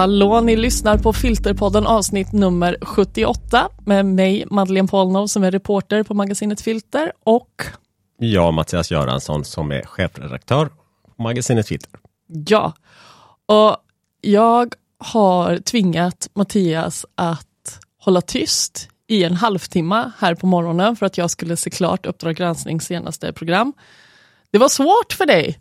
[0.00, 6.02] Hallå, ni lyssnar på Filterpodden avsnitt nummer 78 med mig Madeleine Polnov som är reporter
[6.02, 7.62] på magasinet Filter och
[8.18, 10.66] jag Mattias Göransson som är chefredaktör
[11.16, 12.00] på magasinet Filter.
[12.46, 12.72] Ja,
[13.46, 13.76] och
[14.20, 21.18] jag har tvingat Mattias att hålla tyst i en halvtimme här på morgonen för att
[21.18, 23.72] jag skulle se klart Uppdrag gransknings senaste program.
[24.50, 25.58] Det var svårt för dig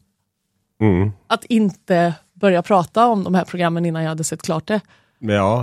[0.82, 1.12] mm.
[1.28, 4.82] att inte börja prata om de här programmen innan jag hade sett klart det.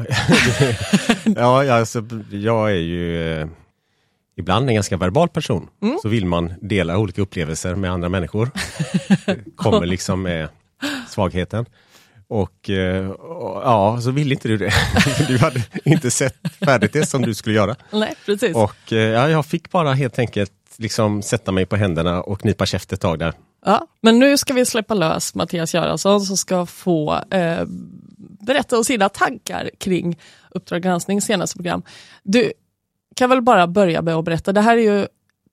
[1.37, 3.49] Ja, ja alltså, jag är ju eh,
[4.37, 5.69] ibland en ganska verbal person.
[5.83, 5.99] Mm.
[6.03, 8.51] Så vill man dela olika upplevelser med andra människor.
[9.57, 10.49] kommer liksom med
[11.09, 11.67] svagheten.
[12.29, 14.73] Och, eh, och, ja, så ville inte du det.
[15.29, 17.77] Du hade inte sett färdigt det som du skulle göra.
[17.93, 18.57] Nej, precis.
[18.57, 22.67] Och eh, ja, jag fick bara helt enkelt liksom sätta mig på händerna och knipa
[22.67, 23.33] käft ett tag där.
[23.69, 27.65] Ja, men nu ska vi släppa lös Mattias Göransson som ska få eh,
[28.41, 30.19] berätta om sina tankar kring
[30.51, 31.83] Uppdrag granskning senaste program.
[32.23, 32.53] Du
[33.17, 35.07] kan väl bara börja med att berätta, det här är ju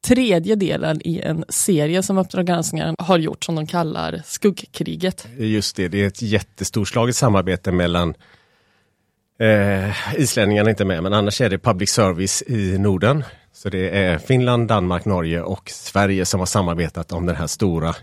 [0.07, 5.27] tredje delen i en serie som Uppdrag granskningen har gjort som de kallar Skuggkriget.
[5.37, 8.13] Just det, det är ett jättestorslaget samarbete mellan
[9.39, 13.23] eh, islänningarna inte med, men annars är det public service i Norden.
[13.53, 17.95] Så det är Finland, Danmark, Norge och Sverige som har samarbetat om den här stora,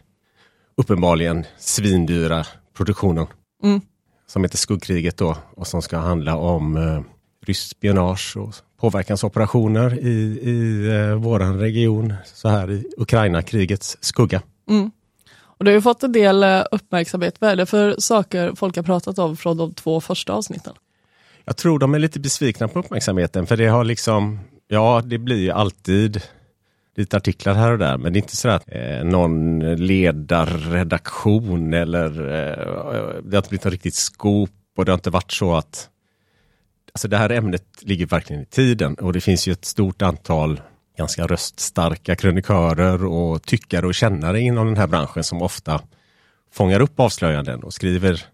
[0.77, 3.27] uppenbarligen svindyra produktionen.
[3.63, 3.81] Mm.
[4.27, 7.01] Som heter Skuggkriget då och som ska handla om eh,
[7.47, 14.43] ryskt spionage och påverkansoperationer i, i eh, våran region så här i Ukraina-krigets skugga.
[14.69, 14.91] Mm.
[15.61, 17.37] Och du har ju fått en del eh, uppmärksamhet.
[17.39, 20.75] Vad är det för saker folk har pratat om från de två första avsnitten?
[21.45, 24.39] Jag tror de är lite besvikna på uppmärksamheten för det har liksom,
[24.73, 26.23] ja det blir ju alltid
[26.97, 32.07] lite artiklar här och där men det är inte så att eh, någon ledarredaktion eller
[32.07, 35.89] eh, det har inte blivit något riktigt skop och det har inte varit så att
[36.93, 40.61] alltså det här ämnet ligger verkligen i tiden och det finns ju ett stort antal
[40.99, 45.81] ganska röststarka krönikörer och tyckare och kännare inom den här branschen som ofta
[46.53, 48.25] fångar upp avslöjanden och skriver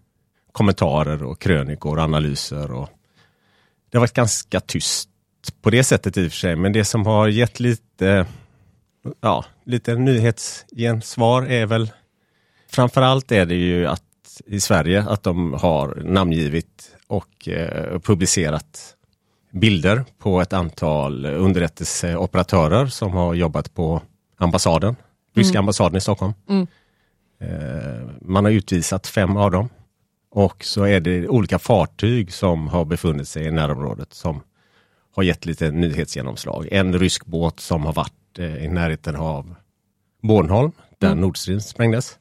[0.51, 2.71] kommentarer och krönikor och analyser.
[2.71, 2.89] Och
[3.89, 5.09] det har varit ganska tyst
[5.61, 8.25] på det sättet i och för sig, men det som har gett lite,
[9.21, 11.91] ja, lite nyhetsgensvar är väl
[12.69, 14.03] framförallt är det ju att
[14.45, 18.95] i Sverige att de har namngivit och eh, publicerat
[19.51, 24.01] bilder på ett antal underrättelseoperatörer som har jobbat på
[24.37, 24.95] ambassaden,
[25.35, 25.59] ryska mm.
[25.59, 26.33] ambassaden i Stockholm.
[26.49, 26.67] Mm.
[27.39, 29.69] Eh, man har utvisat fem av dem.
[30.29, 34.41] Och så är det olika fartyg som har befunnit sig i närområdet som
[35.17, 36.67] har gett lite nyhetsgenomslag.
[36.71, 39.55] En rysk båt som har varit eh, i närheten av
[40.21, 41.21] Bornholm, där mm.
[41.21, 42.17] Nord Stream sprängdes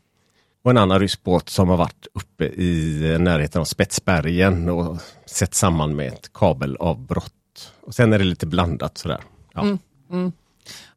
[0.66, 5.54] och en annan rysk båt som har varit uppe i närheten av Spetsbergen och sett
[5.54, 7.72] samman med ett kabelavbrott.
[7.80, 9.20] Och sen är det lite blandat sådär.
[9.54, 9.60] Ja.
[9.60, 9.78] Mm,
[10.10, 10.32] mm.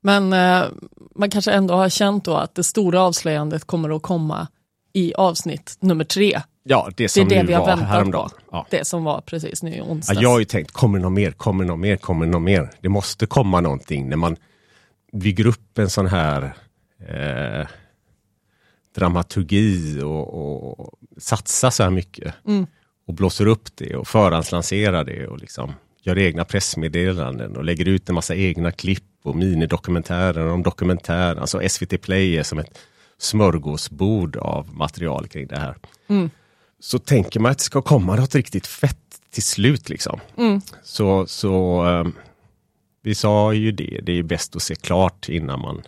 [0.02, 0.68] Men eh,
[1.16, 4.48] man kanske ändå har känt då att det stora avslöjandet kommer att komma
[4.94, 6.42] i avsnitt nummer tre.
[6.64, 8.30] Ja, det som det är det vi har väntat häromdagen.
[8.30, 8.36] på.
[8.52, 8.68] Ja.
[8.70, 10.16] Det som var precis nu i onsdags.
[10.16, 12.32] Ja, jag har ju tänkt, kommer det något mer, kommer det något mer, kommer det
[12.32, 12.70] något mer?
[12.82, 14.36] Det måste komma någonting när man
[15.12, 16.54] bygger upp en sån här
[17.08, 17.68] eh,
[18.96, 22.34] dramaturgi och, och satsa så här mycket.
[22.48, 22.68] Mm.
[23.08, 28.10] Och blåser upp det och förhandslanserar det och liksom gör egna pressmeddelanden och lägger ut
[28.10, 31.36] en massa egna klipp och minidokumentärer om dokumentär.
[31.36, 32.80] Alltså SVT Play är som ett
[33.18, 35.76] smörgåsbord av material kring det här.
[36.08, 36.30] Mm.
[36.80, 38.98] Så tänker man att det ska komma något riktigt fett
[39.32, 40.20] till slut liksom.
[40.38, 40.62] Mm.
[40.84, 42.16] Så, så um,
[43.02, 45.82] vi sa ju det, det är bäst att se klart innan man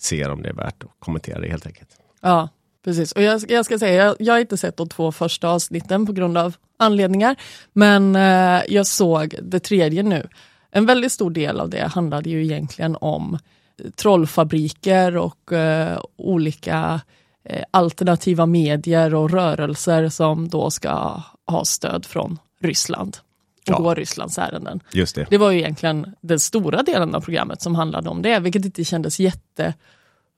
[0.00, 1.88] ser om det är värt att kommentera det helt enkelt.
[2.20, 2.48] Ja,
[2.84, 3.12] precis.
[3.12, 6.12] Och jag, jag ska säga, jag, jag har inte sett de två första avsnitten på
[6.12, 7.36] grund av anledningar.
[7.72, 10.28] Men eh, jag såg det tredje nu.
[10.70, 13.38] En väldigt stor del av det handlade ju egentligen om
[13.96, 17.00] trollfabriker och eh, olika
[17.70, 23.16] alternativa medier och rörelser som då ska ha stöd från Ryssland
[23.66, 23.78] och ja.
[23.78, 24.80] gå Rysslands ärenden.
[24.92, 25.26] Just det.
[25.30, 28.84] det var ju egentligen den stora delen av programmet som handlade om det, vilket inte
[28.84, 29.74] kändes jätte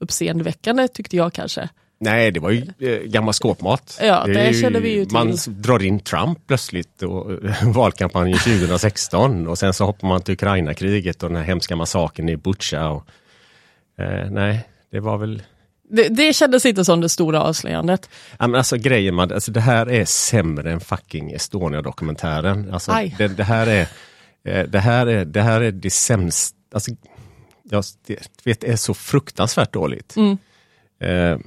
[0.00, 1.68] uppseendeväckande tyckte jag kanske.
[1.98, 3.98] Nej, det var ju eh, gammal skåpmat.
[4.02, 5.12] Ja, det, det kände vi ju till.
[5.12, 7.30] Man drar in Trump plötsligt och
[7.74, 12.36] valkampanjen 2016 och sen så hoppar man till Ukraina-kriget och den här hemska massakern i
[12.36, 12.88] Butja.
[12.88, 13.06] Och,
[13.98, 15.42] eh, nej, det var väl
[15.88, 18.10] det, det kändes inte som det stora avslöjandet.
[18.38, 22.70] Ja, men alltså grejen med, alltså det här är sämre än fucking Estonia-dokumentären.
[22.72, 23.88] Alltså, det, det, här är,
[24.44, 26.90] eh, det, här är, det här är det sämsta, alltså,
[27.62, 27.84] jag
[28.44, 30.16] vet, är så fruktansvärt dåligt.
[30.16, 30.38] Mm.
[31.00, 31.38] Eh,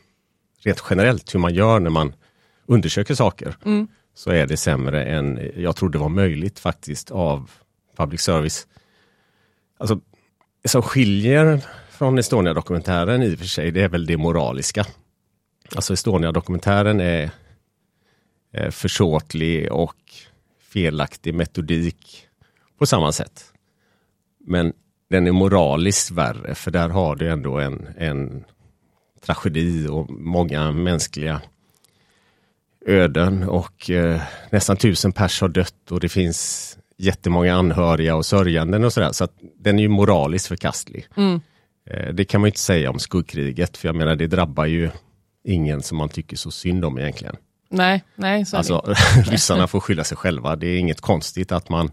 [0.63, 2.13] rent generellt hur man gör när man
[2.65, 3.55] undersöker saker.
[3.65, 3.87] Mm.
[4.15, 7.51] så är det sämre än jag trodde var möjligt faktiskt av
[7.97, 8.67] public service.
[9.77, 9.99] Alltså,
[10.63, 11.61] det som skiljer
[11.99, 14.85] från Estonia-dokumentären i och för sig, det är väl det moraliska.
[15.75, 17.31] Alltså Estonia-dokumentären är,
[18.71, 19.95] försåtlig och
[20.59, 22.27] felaktig metodik
[22.77, 23.53] på samma sätt.
[24.39, 24.73] Men
[25.09, 28.43] den är moraliskt värre för där har du ändå en, en
[29.25, 31.41] tragedi och många mänskliga
[32.85, 38.83] öden och eh, nästan tusen pers har dött och det finns jättemånga anhöriga och sörjanden
[38.83, 39.11] och sådär.
[39.11, 41.07] Så att den är ju moraliskt förkastlig.
[41.17, 41.41] Mm.
[41.89, 44.89] Eh, det kan man inte säga om skuggkriget för jag menar det drabbar ju
[45.43, 47.35] ingen som man tycker så synd om egentligen.
[47.69, 48.45] Nej, nej.
[48.45, 48.95] Så alltså
[49.25, 50.55] ryssarna får skylla sig själva.
[50.55, 51.91] Det är inget konstigt att man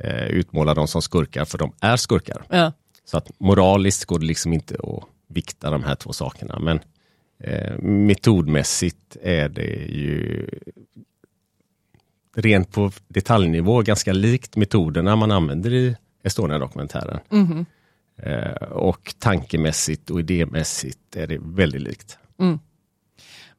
[0.00, 2.44] eh, utmålar dem som skurkar för de är skurkar.
[2.48, 2.72] Ja.
[3.04, 6.58] Så att moraliskt går det liksom inte att vikta de här två sakerna.
[6.58, 6.80] Men
[7.38, 10.48] eh, metodmässigt är det ju
[12.36, 17.20] rent på detaljnivå ganska likt metoderna man använder i Estonia-dokumentären.
[17.30, 17.58] Mm.
[17.58, 17.64] Eh,
[18.70, 22.18] och tankemässigt och idémässigt är det väldigt likt.
[22.40, 22.58] Mm.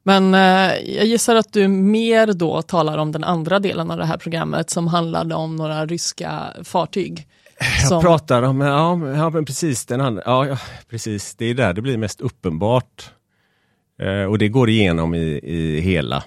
[0.02, 4.04] Men eh, jag gissar att du mer då talar om den andra delen av det
[4.04, 7.26] här programmet som handlade om några ryska fartyg.
[7.58, 10.58] Jag Som, pratar om, ja, ja men precis den andra, ja, ja
[10.90, 13.10] precis, det är där det blir mest uppenbart.
[14.00, 16.24] Eh, och det går igenom i, i hela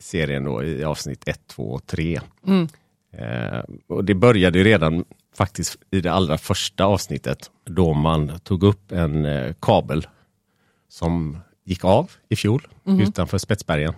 [0.00, 2.20] serien då i avsnitt 1, 2 och 3.
[2.46, 2.68] mm,
[3.12, 5.04] Eh, och det började ju redan
[5.38, 10.06] faktiskt i det allra första avsnittet då man tog upp en eh, kabel
[10.88, 13.94] som gick av i fjol utanför Spetsbergen.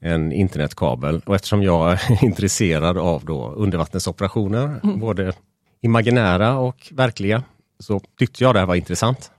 [0.00, 5.32] En internetkabel och eftersom jag är intresserad av då undervattensoperationer, både
[5.80, 7.42] imaginära och verkliga,
[7.78, 9.30] så tyckte jag det här var intressant.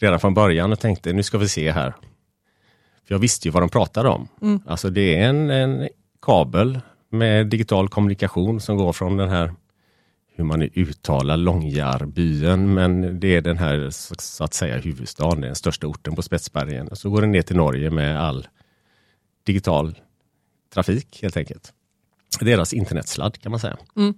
[0.00, 1.94] Redan från början och tänkte nu ska vi se här.
[3.06, 4.28] För jag visste ju vad de pratade om.
[4.66, 5.88] Alltså det är en, en
[6.22, 6.80] kabel
[7.10, 9.52] med digital kommunikation som går från den här,
[10.36, 15.86] hur man uttalar Långjarbyen, men det är den här så att säga huvudstaden, den största
[15.86, 16.88] orten på Spetsbergen.
[16.88, 18.48] Och så går den ner till Norge med all
[19.44, 19.98] digital
[20.74, 21.72] trafik helt enkelt.
[22.40, 23.76] Deras internetsladd kan man säga.
[23.96, 24.14] Mm.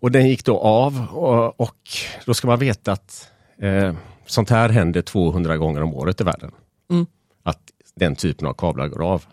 [0.00, 1.88] Och den gick då av och, och
[2.26, 3.94] då ska man veta att eh,
[4.26, 6.50] sånt här händer 200 gånger om året i världen.
[6.90, 7.06] Mm.
[7.42, 7.60] Att
[7.94, 9.24] den typen av kablar går av.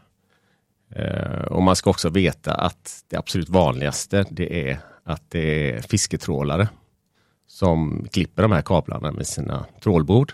[0.95, 5.81] Eh, och man ska också veta att det absolut vanligaste det är att det är
[5.81, 6.69] fisketrålare
[7.47, 10.33] som klipper de här kablarna med sina trålbord.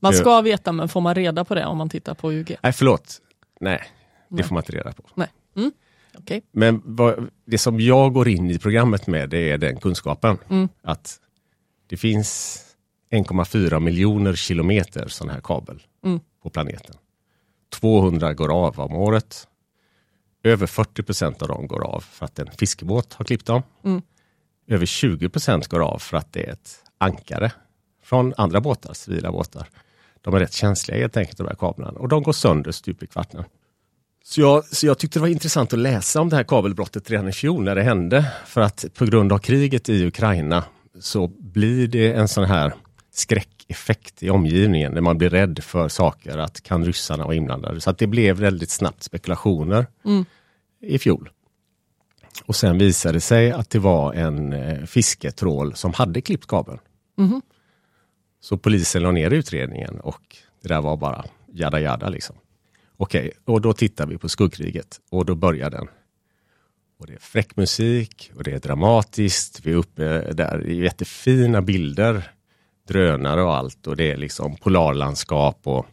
[0.00, 2.56] man ska veta, men får man reda på det om man tittar på UG?
[2.62, 3.20] Nej, förlåt.
[3.60, 3.82] Nej,
[4.28, 4.44] det Nej.
[4.44, 5.02] får man inte reda på.
[5.14, 5.28] Nej.
[5.56, 5.72] Mm.
[6.18, 6.42] Okej.
[6.52, 10.38] Men vad, det som jag går in i programmet med det är den kunskapen.
[10.48, 10.68] Mm.
[10.82, 11.20] Att
[11.86, 12.60] det finns
[13.10, 16.20] 1,4 miljoner kilometer sån här kabel Mm.
[16.42, 16.96] på planeten.
[17.70, 19.48] 200 går av om året.
[20.42, 23.62] Över 40 procent av dem går av för att en fiskebåt har klippt dem.
[23.84, 24.02] Mm.
[24.66, 27.52] Över 20 procent går av för att det är ett ankare
[28.02, 29.68] från andra båtar, civila båtar.
[30.20, 33.06] De är rätt känsliga helt enkelt de här kablarna och de går sönder stup i
[33.06, 33.44] kvarten.
[34.24, 37.28] Så jag, så jag tyckte det var intressant att läsa om det här kabelbrottet redan
[37.28, 38.32] i fjol när det hände.
[38.46, 40.64] För att på grund av kriget i Ukraina
[41.00, 42.74] så blir det en sån här
[43.68, 47.80] skräckeffekt i omgivningen när man blir rädd för saker, att kan ryssarna vara inblandade?
[47.80, 50.24] Så att det blev väldigt snabbt spekulationer Mm.
[50.80, 51.30] i fjol.
[52.46, 56.78] Och sen visade det sig att det var en eh, fisketrål som hade klippt kabeln.
[57.16, 57.42] Mhm.
[58.40, 62.36] Så polisen la ner utredningen och det där var bara jada jada liksom.
[62.98, 65.88] Okej, och då tittar vi på skuggkriget och då börjar den.
[66.98, 69.60] Och det är fräck musik och det är dramatiskt.
[69.66, 72.30] Vi är uppe där i jättefina bilder.
[72.88, 75.86] Drönare och allt och det är liksom polarlandskap och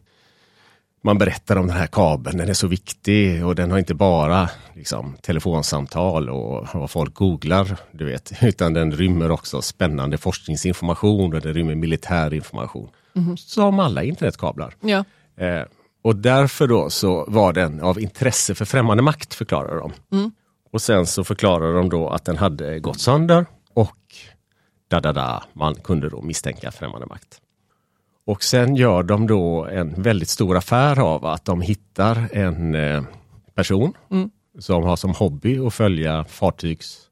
[1.02, 4.50] man berättar om den här kabeln, den är så viktig och den har inte bara
[4.74, 11.40] liksom, telefonsamtal och vad folk googlar, du vet, utan den rymmer också spännande forskningsinformation och
[11.40, 12.88] den rymmer militär information.
[13.36, 14.74] Som alla internetkablar.
[14.80, 15.04] Ja.
[15.36, 15.62] Eh,
[16.02, 19.92] och därför då så var den av intresse för främmande makt förklarar de.
[20.12, 20.32] Mm.
[20.72, 23.96] Och sen så förklarar de då att den hade gått sönder och
[24.88, 27.40] da, da, da, man kunde då misstänka främmande makt.
[28.24, 33.02] Och sen gör de då en väldigt stor affär av att de hittar en eh,
[33.54, 34.30] person Mm.
[34.58, 37.08] som har som hobby att följa fartygs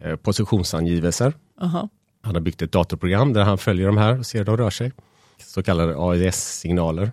[0.00, 1.32] eh, positionsangivelser.
[1.60, 1.88] Aha.
[2.22, 4.70] Han har byggt ett datorprogram där han följer de här och ser hur de rör
[4.70, 4.92] sig.
[5.38, 7.12] Så kallade AIS-signaler.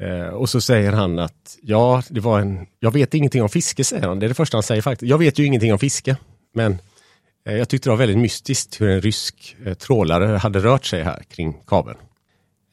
[0.00, 3.84] Eh, och så säger han att ja, det var en, jag vet ingenting om fiske,
[3.84, 4.18] säger han.
[4.18, 5.10] Det är det första han säger faktiskt.
[5.10, 6.16] Jag vet ju ingenting om fiske,
[6.52, 6.78] men
[7.44, 11.22] jag tyckte det var väldigt mystiskt hur en rysk eh, trålare hade rört sig här
[11.22, 11.98] kring kabeln.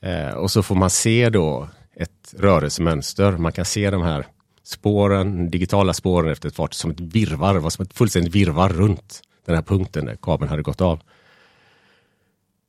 [0.01, 3.31] Eh, och så får man se då ett rörelsemönster.
[3.31, 4.25] Man kan se de här
[4.63, 9.21] spåren, digitala spåren efter ett fartyg som ett virvar, var som ett fullständigt virvar runt
[9.45, 11.01] den här punkten där kabeln hade gått av.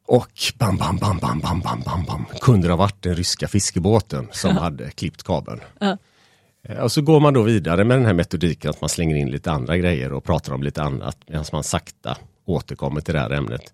[0.07, 2.26] Och bam, bam, bam, bam, bam, bam, bam, bam.
[2.41, 5.61] Kunde det ha varit den ryska fiskebåten som hade klippt kabeln.
[6.68, 9.30] Eh, Och så går man då vidare med den här metodiken att man slänger in
[9.30, 13.30] lite andra grejer och pratar om lite annat medan man sakta återkommer till det här
[13.30, 13.73] ämnet.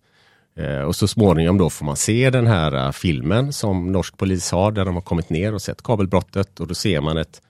[0.57, 4.51] Eh, Och så småningom då får man se den här eh, filmen som norsk polis
[4.53, 7.43] har där de har kommit ner och sett kabelbrottet och då ser man ett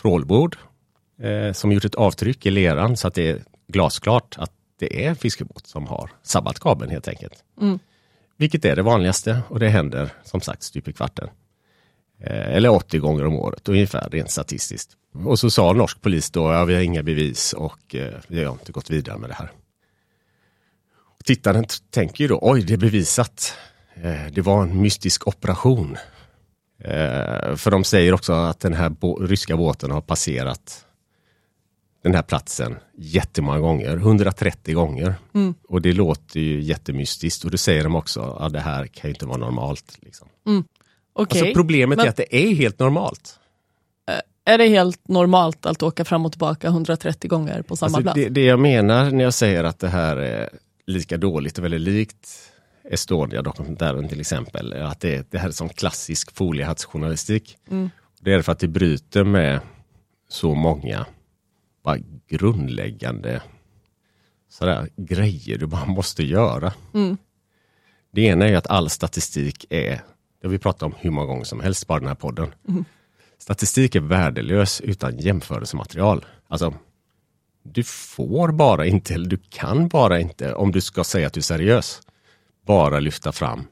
[0.00, 0.56] trålbord
[1.22, 5.08] eh, som gjort ett avtryck i leran så att det är glasklart att det är
[5.08, 7.44] en fiskebåt som har sabbat kabeln helt enkelt.
[7.60, 7.78] Mm.
[8.36, 11.28] Vilket är det vanligaste och det händer som sagt stup i kvarten.
[12.20, 14.90] Eh, eller 80 gånger om året ungefär rent statistiskt.
[15.24, 18.52] Och så sa norsk polis då, ja vi har inga bevis och eh, vi har
[18.52, 19.50] inte gått vidare med det här.
[21.18, 23.54] Och tittaren tänker ju då, oj det är bevisat.
[23.94, 25.96] Eh, det var en mystisk operation.
[26.84, 30.84] Eh, för de säger också att den här ryska båten har passerat
[32.02, 35.14] den här platsen jättemånga gånger, 130 gånger.
[35.34, 35.54] Mm.
[35.68, 39.14] Och det låter ju jättemystiskt och då säger de också att det här kan ju
[39.14, 39.98] inte vara normalt.
[40.02, 40.28] Liksom.
[41.18, 41.40] Okej.
[41.40, 43.38] Alltså problemet men- är att det är helt normalt.
[44.44, 48.14] Är det helt normalt att åka fram och tillbaka 130 gånger på samma Alltså, plats?
[48.14, 50.50] det, det jag menar när jag säger att det här är
[50.86, 52.28] lika dåligt och väldigt likt
[52.90, 57.56] Estonia-dokumentären till exempel, är att det, det här är som klassisk foliehattsjournalistik.
[57.70, 57.90] Mm.
[58.20, 59.60] Det är för att det bryter med
[60.28, 61.06] så många
[61.84, 61.98] bara
[62.28, 63.42] grundläggande
[64.50, 66.72] sådär, grejer du bara måste göra.
[66.94, 67.16] Mm.
[68.12, 70.00] Det ena är att all statistik är,
[70.40, 72.54] det har vi pratat om hur många gånger som helst bara den här podden.
[72.68, 72.84] Mm.
[73.38, 76.24] Statistik är värdelös utan jämförelsematerial.
[76.48, 76.74] Alltså,
[77.62, 81.40] du får bara inte, eller du kan bara inte, om du ska säga att du
[81.40, 82.00] är seriös,
[82.66, 83.64] bara lyfta fram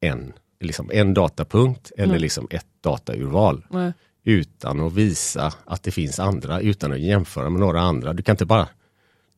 [0.00, 2.20] en, liksom en datapunkt eller Mm.
[2.20, 3.92] liksom ett dataurval Nej.
[4.24, 8.12] utan att visa att det finns andra, utan att jämföra med några andra.
[8.12, 8.68] Du kan inte bara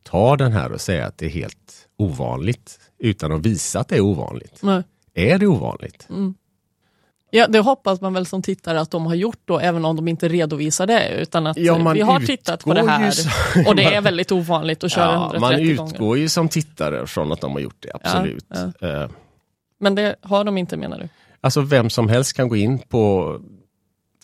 [0.03, 3.95] ta den här och säga att det är helt ovanligt utan att visa att det
[3.95, 4.59] är ovanligt.
[4.61, 4.83] Nej.
[5.13, 6.07] Är det ovanligt?
[7.33, 10.07] Ja, det hoppas man väl som tittare att de har gjort då, även om de
[10.07, 11.09] inte redovisar det.
[11.21, 13.13] Utan att Ja, vi har tittat på det här
[13.67, 15.91] och det är väldigt ovanligt att köra Ja, 130 man gånger.
[15.93, 18.45] utgår ju som tittare från att de har gjort det, absolut.
[18.79, 19.09] Ja, Eh,
[19.79, 21.09] Men det har de inte menar du?
[21.41, 23.37] Alltså vem som helst kan gå in på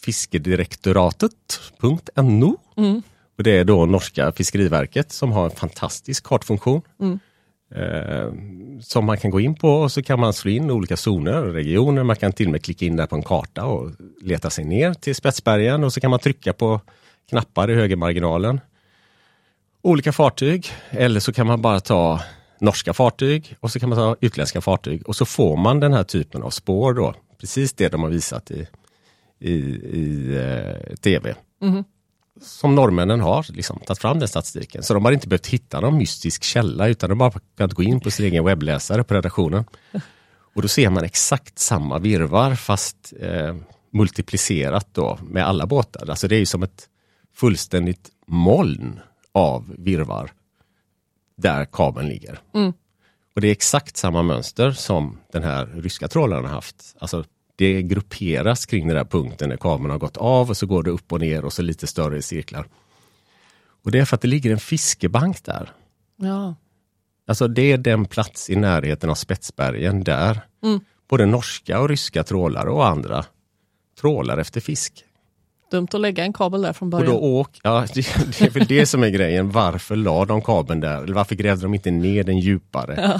[0.01, 3.01] fiskedirektoratet.no Mm.
[3.37, 6.81] och det är då norska fiskeriverket som har en fantastisk kartfunktion.
[7.01, 7.19] Mm.
[7.75, 8.31] Eh,
[8.81, 11.53] som man kan gå in på och så kan man slå in olika zoner och
[11.53, 12.03] regioner.
[12.03, 14.93] Man kan till och med klicka in där på en karta och leta sig ner
[14.93, 16.81] till Spetsbergen och så kan man trycka på
[17.29, 18.59] knappar i högermarginalen.
[19.81, 22.21] Olika fartyg eller så kan man bara ta
[22.59, 26.03] norska fartyg och så kan man ta utländska fartyg och så får man den här
[26.03, 27.13] typen av spår då.
[27.39, 28.67] Precis det de har visat i,
[29.39, 31.35] i, i eh, tv.
[31.61, 31.83] Mhm.
[32.41, 34.83] Som norrmännen har liksom, tagit fram den statistiken.
[34.83, 37.83] Så de har inte behövt hitta någon mystisk källa utan de har bara kunnat gå
[37.83, 39.65] in på sin egen webbläsare på redaktionen.
[40.55, 43.55] Och då ser man exakt samma virvar fast eh,
[43.91, 46.09] multiplicerat då med alla båtar.
[46.09, 46.89] Alltså det är ju som ett
[47.35, 48.99] fullständigt moln
[49.31, 50.31] av virvar
[51.35, 52.39] där kabeln ligger.
[52.53, 52.73] Mm.
[53.35, 56.95] Och det är exakt samma mönster som den här ryska trålaren har haft.
[56.99, 57.23] Alltså
[57.57, 60.91] det grupperas kring den där punkten när kabeln har gått av och så går det
[60.91, 62.67] upp och ner och så lite större cirklar.
[63.83, 65.71] Och det är för att det ligger en fiskebank där.
[66.15, 66.55] Ja.
[67.27, 70.79] Alltså det är den plats i närheten av Spetsbergen där Mm.
[71.09, 73.25] både norska och ryska trålare och andra
[74.01, 75.03] trålar efter fisk.
[75.71, 77.13] Dumt att lägga en kabel där från Och början.
[77.13, 78.01] då åk, ja, det,
[78.39, 79.51] det är väl det som är grejen.
[79.51, 81.03] Varför la de kabeln där?
[81.03, 82.95] Eller varför grävde de inte ner den djupare?
[82.97, 83.13] Ja.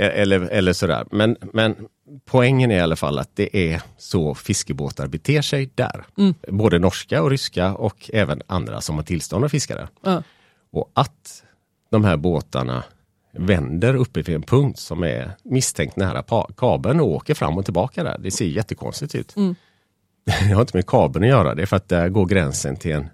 [0.00, 1.04] Eh, Eller, eller sådär.
[1.10, 1.76] Men, men
[2.24, 6.04] poängen är i alla fall att det är så fiskebåtar beter sig där.
[6.18, 6.34] Mm.
[6.48, 9.88] Både norska och ryska och även andra som har tillstånd att fiska där.
[10.02, 10.22] Ja.
[10.70, 11.44] Och att
[11.90, 12.84] de här båtarna
[13.32, 16.24] vänder uppe vid en punkt som är misstänkt nära
[16.56, 18.18] kabeln och åker fram och tillbaka där.
[18.18, 19.36] Det ser jättekonstigt ut.
[19.36, 19.54] Mm.
[20.24, 22.92] Det har inte med kabeln att göra, det är för att där går gränsen till
[22.92, 23.08] en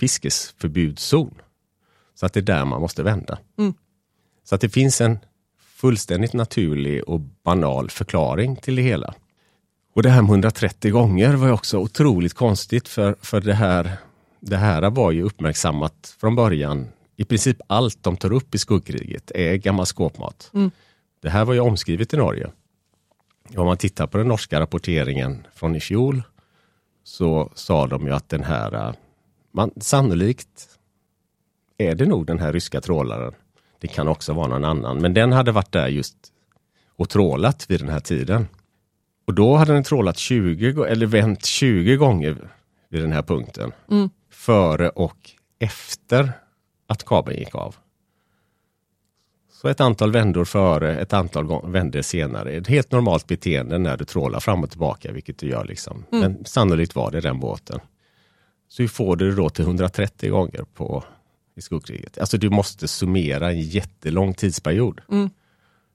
[0.00, 1.34] fiskesförbudszon.
[2.14, 3.38] Så att det är där man måste vända.
[3.58, 3.74] Mm.
[4.44, 5.18] Så att det finns en
[5.82, 9.14] fullständigt naturlig och banal förklaring till det hela.
[9.94, 13.92] Och det här med 130 gånger var också otroligt konstigt för, för det, här,
[14.40, 16.88] det här var ju uppmärksammat från början.
[17.16, 20.50] I princip allt de tar upp i skuggkriget är gammal skåpmat.
[20.54, 20.70] Mm.
[21.22, 22.50] Det här var ju omskrivet i Norge.
[23.56, 26.22] Om man tittar på den norska rapporteringen från i fjol
[27.04, 28.94] så sa de ju att den här, eh,
[29.52, 30.68] man, sannolikt
[31.78, 33.34] är det nog den här ryska trålaren.
[33.82, 36.16] Det kan också vara någon annan, men den hade varit där just
[36.96, 38.48] och trålat vid den här tiden.
[39.26, 42.36] Och då hade den trålat 20, gå- eller vänt 20 gånger
[42.88, 43.72] vid den här punkten.
[43.90, 44.10] Mm.
[44.30, 46.32] Före och efter
[46.86, 47.76] att kabeln gick av.
[49.52, 52.50] Så ett antal vändor före, ett antal vändor senare.
[52.50, 55.64] Ett helt normalt beteende när du trålar fram och tillbaka, vilket du gör.
[55.64, 56.04] Liksom.
[56.12, 56.20] Mm.
[56.20, 57.80] Men sannolikt var det den båten.
[58.68, 61.04] Så hur får du det då till 130 gånger på,
[61.54, 62.18] i skuggkriget?
[62.18, 65.00] Alltså du måste summera en jättelång tidsperiod.
[65.10, 65.30] Mm.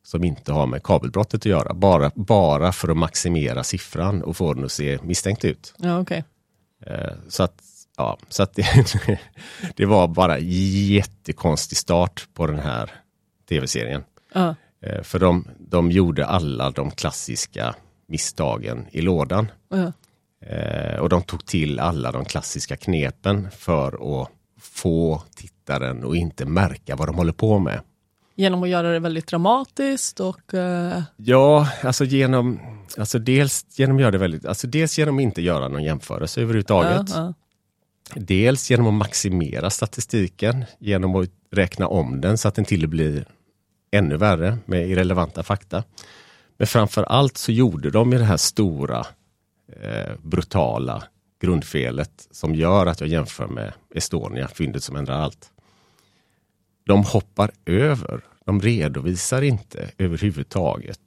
[0.03, 1.73] Som inte har med kabelbrottet att göra.
[1.73, 5.73] Bara, bara för att maximera siffran och få den att se misstänkt ut.
[5.77, 6.23] Ja, okej.
[6.85, 7.61] Eh, Så att,
[7.97, 8.65] ja, så att det,
[9.75, 12.91] det var bara jättekonstig start på den här
[13.49, 14.03] tv-serien.
[14.81, 17.75] Eh, För de, de gjorde alla de klassiska
[18.07, 19.51] misstagen i lådan.
[20.45, 24.29] Eh, Och de tog till alla de klassiska knepen för att
[24.77, 27.81] få tittaren att inte märka vad de håller på med.
[28.35, 30.53] Genom att göra det väldigt dramatiskt och...
[30.53, 32.59] eh, Ja, alltså genom,
[32.97, 36.41] alltså dels genom att göra det väldigt, alltså dels genom att inte göra någon jämförelse
[36.41, 37.09] överhuvudtaget.
[37.15, 37.33] ja,
[38.15, 43.25] Dels genom att maximera statistiken, genom att räkna om den så att den till blir
[43.91, 45.83] ännu värre med irrelevanta fakta.
[46.57, 49.05] Men framför allt så gjorde de ju det här stora,
[49.81, 51.03] eh, brutala
[51.39, 55.51] grundfelet som gör att jag jämför med Estonia, fyndet som ändrar allt.
[56.85, 60.99] De hoppar över, de redovisar inte överhuvudtaget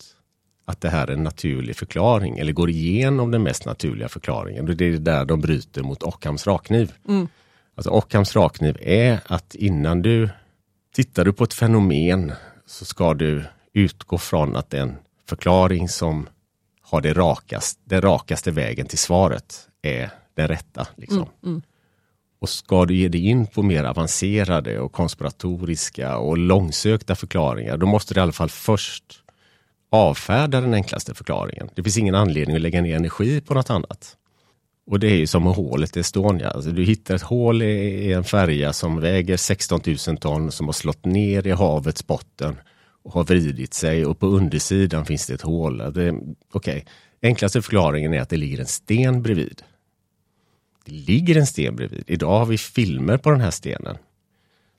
[0.64, 4.66] att det här är en naturlig förklaring eller går igenom den mest naturliga förklaringen.
[4.66, 6.92] Det är där de bryter mot Ockhams rakkniv.
[7.08, 7.28] Mm.
[7.75, 10.28] Alltså Ockhams rakkniv är att innan du
[10.94, 12.32] tittar du på ett fenomen
[12.66, 14.96] så ska du utgå från att det är en
[15.28, 16.28] förklaring som
[16.82, 20.87] har det rakaste, den rakaste vägen till svaret är den rätta.
[20.96, 21.28] Liksom.
[21.44, 21.62] mm.
[22.40, 27.86] Och ska du ge dig in på mer avancerade och konspiratoriska och långsökta förklaringar, då
[27.86, 29.04] måste du i alla fall först
[29.90, 31.69] avfärda den enklaste förklaringen.
[31.75, 34.16] Det finns ingen anledning att lägga ner energi på något annat.
[34.86, 36.50] Och det är ju som hålet i Estonia.
[36.50, 40.73] Alltså du hittar ett hål i en färja som väger 16 000 ton som har
[40.73, 42.56] slått ner i havets botten
[43.02, 45.82] och har vridit sig och på undersidan finns det ett hål.
[46.52, 46.86] Okej,
[47.23, 49.62] enklaste förklaringen är att det ligger en sten bredvid.
[50.84, 52.04] Det ligger en sten bredvid.
[52.06, 53.97] Idag har vi filmer på den här stenen.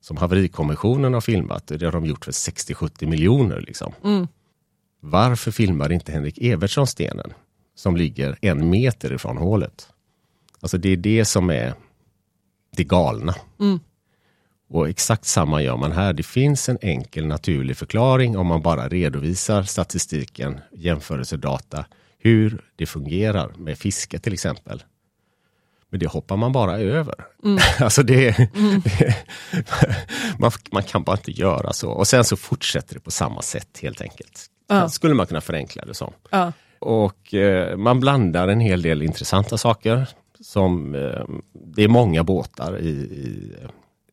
[0.01, 1.67] Som haverikommissionen har filmat.
[1.67, 3.61] Det har de gjort för 60-70 miljoner.
[3.61, 3.93] Liksom.
[4.03, 4.27] Mm.
[4.99, 7.33] Varför filmar inte Henrik Evertsson stenen?
[7.75, 9.87] Som ligger en meter ifrån hålet.
[10.59, 11.73] Alltså det är det som är
[12.75, 13.35] det galna.
[13.59, 13.79] Mm.
[14.69, 16.13] Och exakt samma gör man här.
[16.13, 21.85] Det finns en enkel naturlig förklaring om man bara redovisar statistiken, jämförelsedata,
[22.17, 24.83] hur det fungerar med fiske till exempel.
[25.91, 27.15] Men det hoppar man bara över.
[27.79, 28.37] alltså det,
[28.83, 29.15] det
[30.37, 31.89] man, man kan bara inte göra så.
[31.89, 34.45] Och sen så fortsätter det på samma sätt helt enkelt.
[34.67, 34.89] Ja.
[34.89, 36.13] Skulle man kunna förenkla det som.
[36.29, 36.51] Ja.
[36.79, 40.07] Och eh, man blandar en hel del intressanta saker.
[40.39, 43.55] Som, eh, det är många båtar i, i,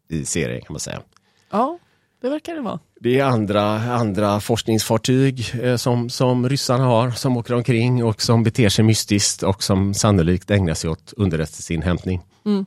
[0.08, 1.00] i serien kan man säga.
[1.50, 1.78] ja,
[2.20, 2.78] det verkar det vara.
[3.00, 3.62] Det är andra,
[3.94, 9.42] andra forskningsfartyg eh, som, som ryssarna har som åker omkring och som beter sig mystiskt
[9.42, 12.20] och som sannolikt ägnar sig åt underrättelseinhämtning.
[12.46, 12.66] Mm.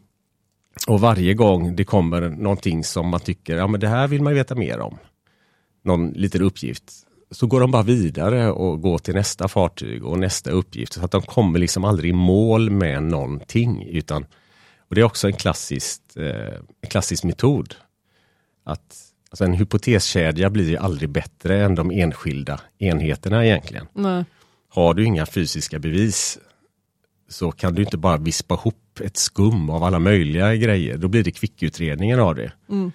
[0.87, 4.33] Och varje gång det kommer någonting som man tycker, ja men det här vill man
[4.33, 4.97] veta mer om.
[5.83, 6.83] Någon liten uppgift.
[7.31, 10.93] Så går de bara vidare och går till nästa fartyg och nästa uppgift.
[10.93, 13.83] Så att de kommer liksom aldrig i mål med någonting.
[13.83, 14.25] Utan,
[14.89, 17.75] och det är också en klassisk, eh, en klassisk metod.
[18.63, 23.87] Att alltså en hypoteskedja blir ju aldrig bättre än de enskilda enheterna egentligen.
[23.93, 24.25] Nej.
[24.69, 26.39] Har du inga fysiska bevis
[27.29, 30.97] så kan du inte bara vispa ihop ett skum av alla möjliga grejer.
[30.97, 32.51] Då blir det kvickutredningen av det.
[32.69, 32.91] Mm.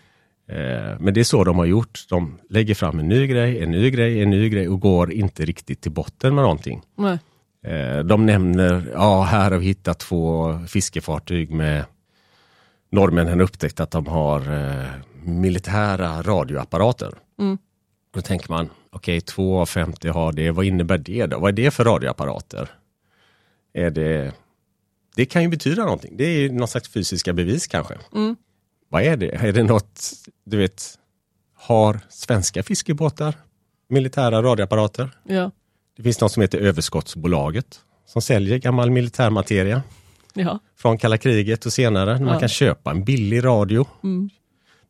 [0.49, 2.05] Eh, Men det är så de har gjort.
[2.09, 5.45] De lägger fram en ny grej, en ny grej, en ny grej och går inte
[5.45, 6.83] riktigt till botten med någonting.
[6.97, 7.19] Nej.
[7.67, 11.85] Eh, De nämner, ja här har vi hittat två fiskefartyg med
[12.93, 14.87] norrmännen upptäckt att de har eh,
[15.27, 17.13] militära radioapparater.
[17.39, 17.59] Mm.
[18.15, 21.39] Då tänker man, okej två av 50 har det, vad innebär det då?
[21.39, 22.69] Vad är det för radioapparater?
[23.73, 24.33] Är det,
[25.17, 26.17] det kan ju betyda någonting.
[26.17, 27.95] Det är ju någon slags fysiska bevis kanske.
[28.15, 28.37] Mm.
[28.89, 29.31] Vad är det?
[29.31, 30.01] Är det något,
[30.45, 30.99] du vet,
[31.55, 33.35] har svenska fiskebåtar
[33.89, 35.19] militära radioapparater?
[35.25, 35.51] Ja.
[35.97, 39.83] Det finns något som heter Överskottsbolaget som säljer gammal militärmateria
[40.35, 40.59] Ja.
[40.77, 42.19] från kalla kriget och senare.
[42.21, 42.41] Man Ja.
[42.41, 43.87] kan köpa en billig radio.
[44.05, 44.31] Mm.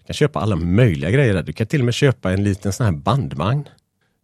[0.07, 1.35] Du kan köpa alla möjliga grejer.
[1.35, 1.42] där.
[1.42, 3.69] Du kan till och med köpa en liten sån här bandvagn.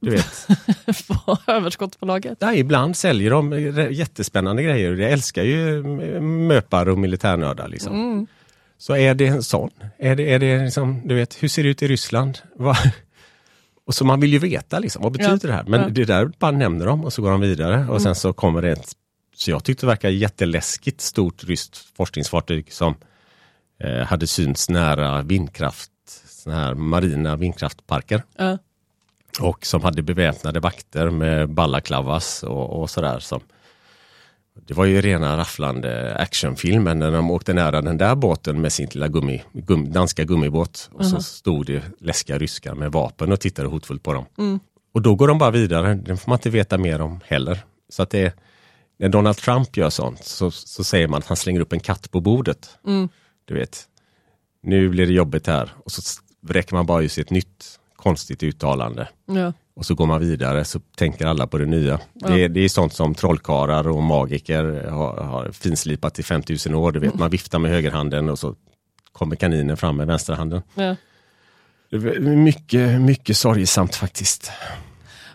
[0.01, 0.47] Du vet,
[1.09, 2.41] På överskottsbolaget.
[2.41, 3.53] där ibland säljer de
[3.93, 4.93] jättespännande grejer.
[4.93, 5.83] Jag älskar ju
[6.21, 7.69] möpar och militärnördar.
[7.69, 7.95] Liksom.
[7.95, 8.27] Mm.
[8.79, 9.71] Så är det en sån?
[9.99, 12.39] Är det, är det liksom, du vet, hur ser det ut i Ryssland?
[12.57, 12.77] Va?
[13.87, 15.65] Och så man vill ju veta liksom, vad betyder Ja, det här?
[15.65, 15.89] Men ja.
[15.89, 18.71] det där bara nämner de och så går de vidare och sen så kommer det
[18.71, 18.93] ett
[19.37, 22.95] Så jag tyckte det verkade jätteläskigt stort ryskt forskningsfartyg som
[24.07, 25.91] hade synts nära vindkraft,
[26.27, 28.23] såna här marina vindkraftparker.
[28.37, 28.59] Ja.
[29.41, 33.19] Och som hade beväpnade vakter med balaklavas och, och sådär.
[33.19, 33.41] Som,
[34.67, 38.89] det var ju rena rafflande actionfilmen när de åkte nära den där båten med sin
[38.93, 40.91] lilla gummi, gum, danska gummibåt.
[40.93, 44.25] Och så stod det läskiga ryskar med vapen och tittade hotfullt på dem.
[44.95, 47.59] Och då går de bara vidare, det får man inte veta mer om heller.
[47.89, 48.35] Så att det,
[48.99, 52.11] när Donald Trump gör sånt så, så säger man att han slänger upp en katt
[52.11, 52.79] på bordet.
[53.45, 53.85] Du vet,
[54.63, 55.73] nu blir det jobbigt här.
[55.85, 56.03] Och så
[56.49, 59.09] räcker man bara ut ett nytt konstigt uttalande.
[59.27, 59.53] Ja.
[59.75, 62.01] Och så går man vidare så tänker alla på det nya.
[62.15, 66.93] Det, är- det är sånt som trollkarlar och magiker har, har finslipat i 5000 år.
[66.93, 68.55] Du vet, man viftar med högerhanden och så
[69.13, 70.63] kommer kaninen fram med vänsterhanden.
[70.75, 70.97] Ja.
[71.91, 74.51] Det är mycket, mycket sorgesamt faktiskt.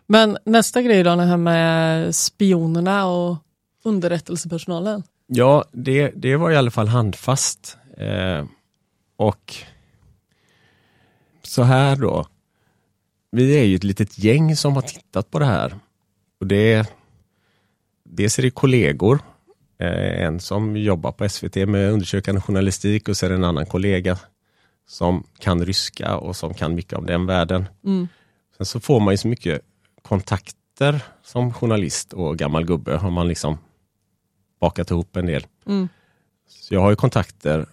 [0.07, 3.35] Men nästa grej då, det här med spionerna och
[3.83, 5.03] underrättelsepersonalen.
[5.27, 7.77] Ja, det, det var i alla fall handfast.
[7.97, 8.45] Eh,
[9.15, 9.55] och
[11.43, 12.27] så här då.
[13.31, 15.75] Vi är ju ett litet gäng som har tittat på det här.
[16.39, 16.89] Och det
[18.03, 19.19] dels är det kollegor.
[19.79, 24.17] Eh, en som jobbar på SVT med undersökande journalistik och det en annan kollega
[24.87, 27.65] som kan ryska och som kan mycket om den världen.
[28.57, 29.61] Sen så får man ju så mycket
[30.01, 32.97] kontakter som journalist och gammal gubbe.
[32.97, 33.57] Har man liksom
[34.59, 35.45] bakat ihop en del.
[36.47, 37.65] Så jag har ju kontakter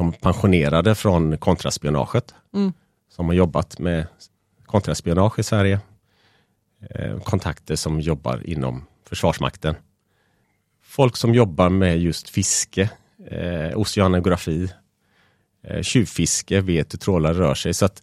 [0.00, 2.34] som pensionerade från kontraspionaget.
[3.08, 4.06] Som har jobbat med
[4.66, 5.80] kontraspionage i Sverige.
[6.90, 9.74] Eh, kontakter som jobbar inom Försvarsmakten.
[10.82, 12.90] Folk som jobbar med just fiske,
[13.30, 14.72] eh, oceanografi,
[15.64, 17.74] eh, tjuvfiske, vet hur trålare rör sig.
[17.74, 18.02] Så att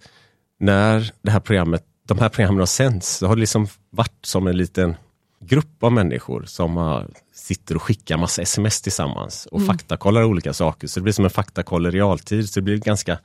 [0.60, 4.48] när det här programmet, de här programmen har sänds så har det liksom varit som
[4.48, 4.96] en liten
[5.40, 10.88] grupp av människor som har, sitter och skickar massa sms tillsammans och faktakollar olika saker.
[10.88, 12.50] Så det blir som en faktakoll i realtid.
[12.50, 13.20] Så det blir ett ganska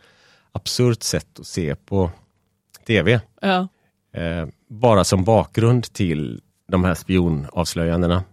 [0.53, 2.11] absurt sätt att se på
[2.87, 3.21] tv.
[3.41, 3.69] Ja.
[4.15, 8.25] Eh, bara som bakgrund till de här spionavslöjandena.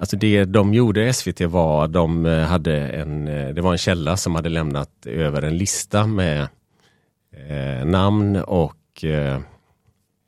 [0.00, 4.16] Alltså det de gjorde, SVT, var de eh, hade en, eh, det var en källa
[4.16, 6.48] som hade lämnat över en lista med
[7.32, 9.40] eh, namn och eh,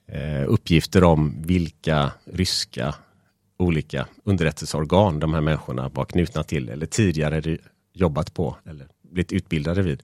[0.09, 2.95] eh, uppgifter om vilka ryska
[3.61, 7.59] olika underrättelseorgan de här människorna var knutna till eller tidigare
[7.93, 10.03] jobbat på eller blivit utbildade vid.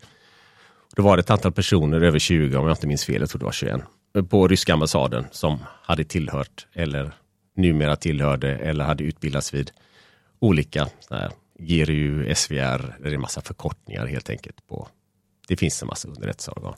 [0.96, 3.44] Det var ett antal personer, över 20 om jag inte minns fel, jag tror det
[3.44, 3.80] var 21,
[4.28, 7.12] på ryska ambassaden som hade tillhört eller
[7.56, 9.70] numera tillhörde eller hade utbildats vid
[10.38, 14.66] olika här, GRU, SVR, det är en massa förkortningar helt enkelt.
[14.66, 14.88] på
[15.48, 16.74] Det finns en massa underrättelseorgan.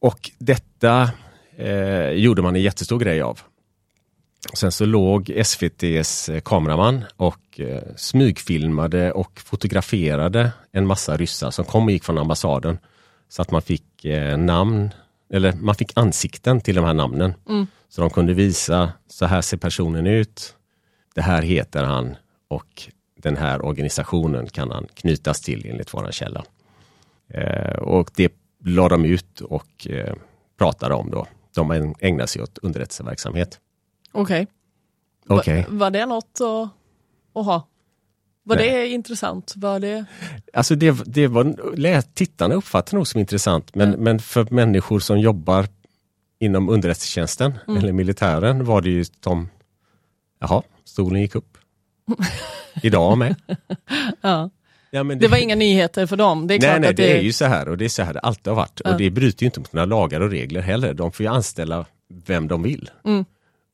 [0.00, 1.10] Och detta
[1.56, 3.40] eh, gjorde man en jättestor grej av.
[4.52, 11.64] Sen så låg SVTs eh, kameraman och eh, smygfilmade och fotograferade en massa ryssar som
[11.64, 12.78] kom och gick från ambassaden.
[13.28, 14.90] Så att man fick eh, namn,
[15.32, 17.34] eller man fick ansikten till de här namnen.
[17.88, 20.54] Så de kunde visa, så här ser personen ut,
[21.14, 22.16] det här heter han
[22.48, 22.82] och
[23.22, 26.44] den här organisationen kan han knytas till enligt våran källa.
[27.28, 28.32] Eh, och det
[28.64, 29.86] la de ut och
[30.58, 31.26] pratade om då.
[31.54, 33.60] De ägnar sig åt underrättelseverksamhet.
[34.12, 34.46] Okej.
[35.28, 35.66] Okej.
[35.68, 36.68] Va- Var det något att,
[37.40, 37.68] att ha?
[38.42, 38.70] Var Nej.
[38.70, 39.52] det intressant?
[39.56, 40.04] Var det...
[40.52, 45.66] Alltså det, det var, tittarna uppfattade nog som intressant men, men för människor som jobbar
[46.38, 49.48] inom underrättelsetjänsten eller militären var det ju som,
[50.40, 51.58] jaha, stolen gick upp.
[52.82, 53.34] Idag med.
[54.20, 54.50] Ja.
[54.90, 56.46] Ja, men det var inga nyheter för dem.
[56.46, 58.02] Det är nej, klart nej, att det är ju så här och det är så
[58.02, 58.80] här det alltid har varit.
[58.84, 58.92] Ja.
[58.92, 60.94] Och det bryter ju inte mot några lagar och regler heller.
[60.94, 61.86] De får ju anställa
[62.26, 62.90] vem de vill.
[63.04, 63.24] Mm.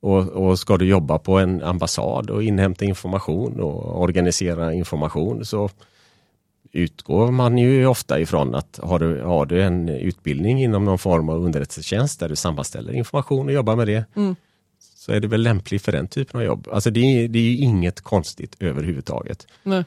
[0.04, 5.70] Och, och ska du jobba på en ambassad och inhämta information och organisera information så
[6.72, 11.28] utgår man ju ofta ifrån att har du, har du en utbildning inom någon form
[11.28, 14.36] av underrättelsetjänst där du sammanställer information och jobbar med det Mm.
[14.96, 16.68] så är det väl lämpligt för den typen av jobb.
[16.72, 19.46] Alltså det är, det är ju inget konstigt överhuvudtaget.
[19.62, 19.84] Nej.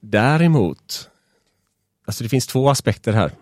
[0.00, 1.10] Däremot,
[2.06, 3.32] alltså det finns två aspekter här.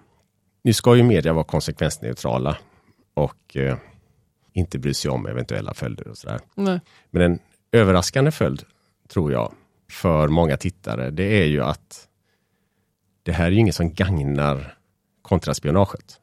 [0.62, 2.56] Nu ska ju media vara konsekvensneutrala
[3.14, 3.76] och eh,
[4.52, 6.40] inte bry sig om eventuella följder och sådär.
[6.54, 6.80] Nej.
[7.10, 7.38] Men en
[7.72, 8.62] överraskande följd,
[9.08, 9.52] tror jag,
[9.90, 12.08] för många tittare, det är ju att
[13.22, 14.74] det här är ju inget som gagnar
[15.22, 16.20] kontraspionaget.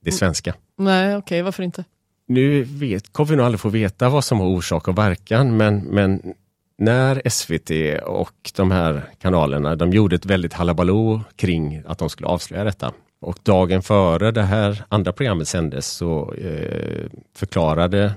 [0.00, 0.54] Det svenska.
[0.76, 1.84] Nej, okej, varför inte?
[2.26, 5.78] Nu vet, kommer vi nog aldrig få veta vad som har orsak och verkan, men,
[5.78, 6.34] men
[6.78, 12.28] när SVT och de här kanalerna, de gjorde ett väldigt halabaloo kring att de skulle
[12.28, 12.92] avslöja detta.
[13.20, 18.14] Och dagen före det här andra programmet sändes så eh, förklarade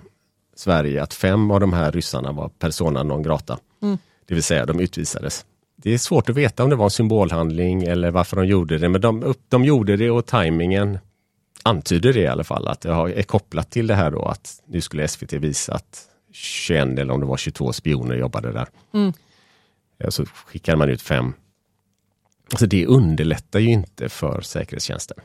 [0.55, 3.59] Sverige att fem av de här ryssarna var persona non grata.
[3.81, 3.97] Mm.
[4.25, 5.45] Det vill säga de utvisades.
[5.75, 8.89] Det är svårt att veta om det var en symbolhandling eller varför de gjorde det,
[8.89, 10.99] men de, de gjorde det och tajmingen
[11.63, 14.81] antyder det i alla fall, att det är kopplat till det här då att nu
[14.81, 18.67] skulle SVT visa att 21 eller om det var 22 spioner jobbade där.
[18.93, 19.13] Mm.
[20.09, 21.33] Så skickade man ut fem.
[22.51, 25.17] Alltså det underlättar ju inte för säkerhetstjänsten.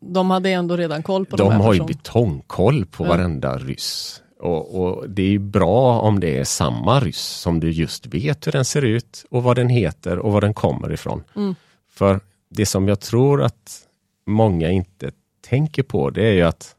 [0.00, 3.08] De hade ändå redan koll på de, De här har ju betongkoll på Ja.
[3.08, 4.22] varenda ryss.
[4.40, 8.46] Och, och det är ju bra om det är samma ryss som du just vet
[8.46, 11.24] hur den ser ut och vad den heter och var den kommer ifrån.
[11.36, 11.54] Mm.
[11.90, 13.80] För det som jag tror att
[14.26, 15.10] många inte
[15.48, 16.76] tänker på det är ju att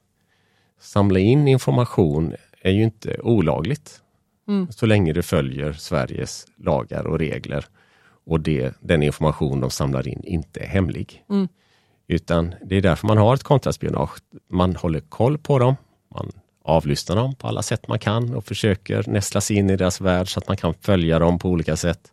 [0.82, 4.02] samla in information är ju inte olagligt.
[4.48, 4.67] Mm.
[4.72, 7.65] Så länge det följer Sveriges lagar och regler
[8.28, 11.24] och det, den information de samlar in inte är hemlig.
[11.30, 11.48] Mm.
[12.08, 14.20] Utan det är därför man har ett kontraspionage.
[14.50, 15.76] Man håller koll på dem,
[16.16, 16.32] man
[16.63, 20.34] avlyssnar dem på alla sätt man kan och försöker nästla sig in i deras värld
[20.34, 22.12] så att man kan följa dem på olika sätt.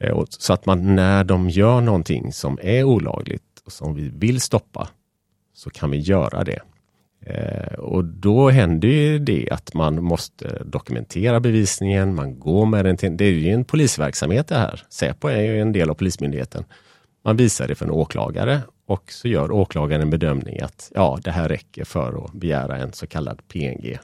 [0.00, 4.40] Eh, så att man när de gör någonting som är olagligt och som vi vill
[4.40, 4.88] stoppa
[5.54, 6.60] så kan vi göra det.
[7.26, 12.96] Eh, och då händer ju det att man måste dokumentera bevisningen, man går med den
[12.96, 14.82] till, det är ju en polisverksamhet det här.
[14.88, 16.64] Säpo är ju en del av Polismyndigheten.
[17.24, 21.30] Man visar det för en åklagare och så gör åklagaren en bedömning att ja, det
[21.30, 23.98] här räcker för att begära en så kallad PNG.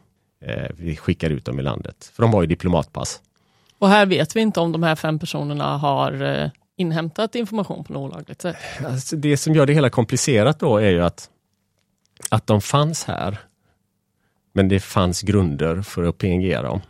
[0.44, 3.20] Eh, vi skickar ut dem i landet, för de har ju diplomatpass.
[3.78, 7.92] Och här vet vi inte om de här fem personerna har eh, inhämtat information på
[7.92, 8.56] något olagligt sätt.
[8.86, 11.28] Alltså det som gör det hela komplicerat då är ju att,
[12.28, 13.38] att de fanns här,
[14.52, 16.80] men det fanns grunder för att PNG dem.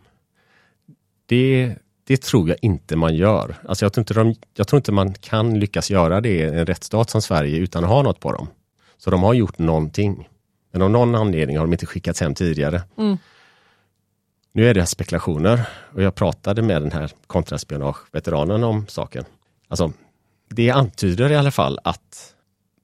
[1.26, 3.56] Det, det tror jag inte man gör.
[3.68, 6.66] Alltså jag, tror inte de, jag tror inte man kan lyckas göra det i en
[6.66, 8.48] rättsstat som Sverige utan att ha något på dem.
[8.96, 10.28] Så de har gjort någonting.
[10.72, 12.82] Men av någon anledning har de inte skickats hem tidigare.
[12.98, 13.18] Mm.
[14.52, 19.24] Nu är det spekulationer och jag pratade med den här kontraspionageveteranen om saken.
[19.68, 19.92] Alltså,
[20.48, 22.34] det antyder i alla fall att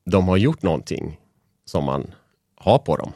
[0.04, 1.20] de har gjort någonting
[1.64, 2.14] som man
[2.60, 3.12] ha på dem.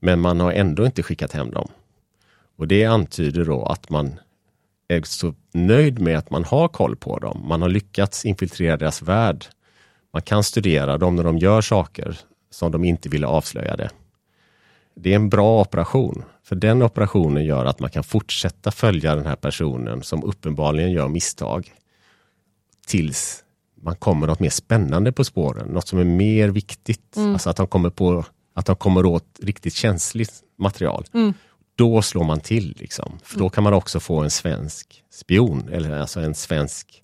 [0.00, 1.68] Men man har ändå inte skickat hem dem.
[2.56, 4.20] Och det antyder då att man
[4.88, 7.44] är så nöjd med att man har koll på dem.
[7.48, 9.44] Man har lyckats infiltrera deras värld.
[10.12, 12.18] Man kan studera dem när de gör saker
[12.50, 13.90] som de inte ville avslöja det.
[14.94, 16.24] Det är en bra operation.
[16.42, 21.08] För den operationen gör att man kan fortsätta följa den här personen som uppenbarligen gör
[21.08, 21.72] misstag.
[22.86, 23.44] Tills
[23.82, 27.16] man kommer något mer spännande på spåren, något som är mer viktigt.
[27.16, 31.04] Alltså att de kommer på att de kommer åt riktigt känsligt material.
[31.14, 31.34] Mm.
[31.74, 32.76] Då slår man till.
[32.78, 33.18] Liksom.
[33.22, 37.02] För då kan man också få en svensk spion, eller alltså en svensk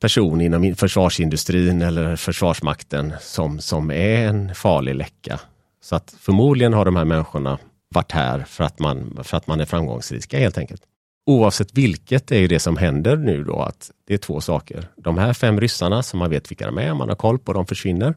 [0.00, 5.40] person inom försvarsindustrin eller försvarsmakten som, som är en farlig läcka.
[5.82, 9.60] Så att förmodligen har de här människorna varit här för att man, för att man
[9.60, 10.82] är framgångsrika helt enkelt.
[11.26, 14.88] Oavsett vilket är ju det som händer nu då att det är två saker.
[14.96, 17.66] De här fem ryssarna som man vet vilka de är, man har koll på, de
[17.66, 18.14] försvinner.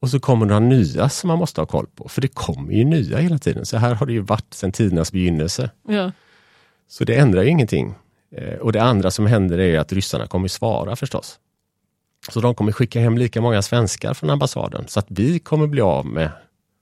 [0.00, 2.84] Och så kommer några nya som man måste ha koll på, för det kommer ju
[2.84, 3.66] nya hela tiden.
[3.66, 5.70] Så här har det ju varit sedan tidernas begynnelse.
[5.88, 6.12] Ja.
[6.88, 7.94] Så det ändrar ju ingenting.
[8.36, 11.38] Eh, och det andra som händer är att ryssarna kommer svara förstås.
[12.28, 15.80] Så de kommer skicka hem lika många svenskar från ambassaden så att vi kommer bli
[15.80, 16.30] av med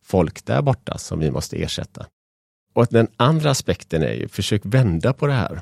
[0.04, 2.06] folk där borta som vi måste ersätta.
[2.72, 5.60] Och den andra aspekten är ju, försök vända på det här.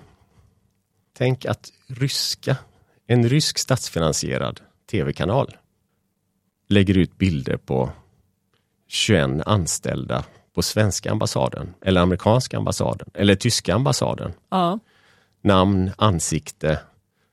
[1.16, 2.56] Tänk att ryska,
[3.06, 5.56] en rysk statsfinansierad tv-kanal
[6.68, 7.90] lägger ut bilder på
[8.88, 14.32] 21 anställda på svenska ambassaden eller amerikanska ambassaden eller tyska ambassaden.
[14.50, 14.78] Ja.
[15.40, 16.80] Namn, ansikte.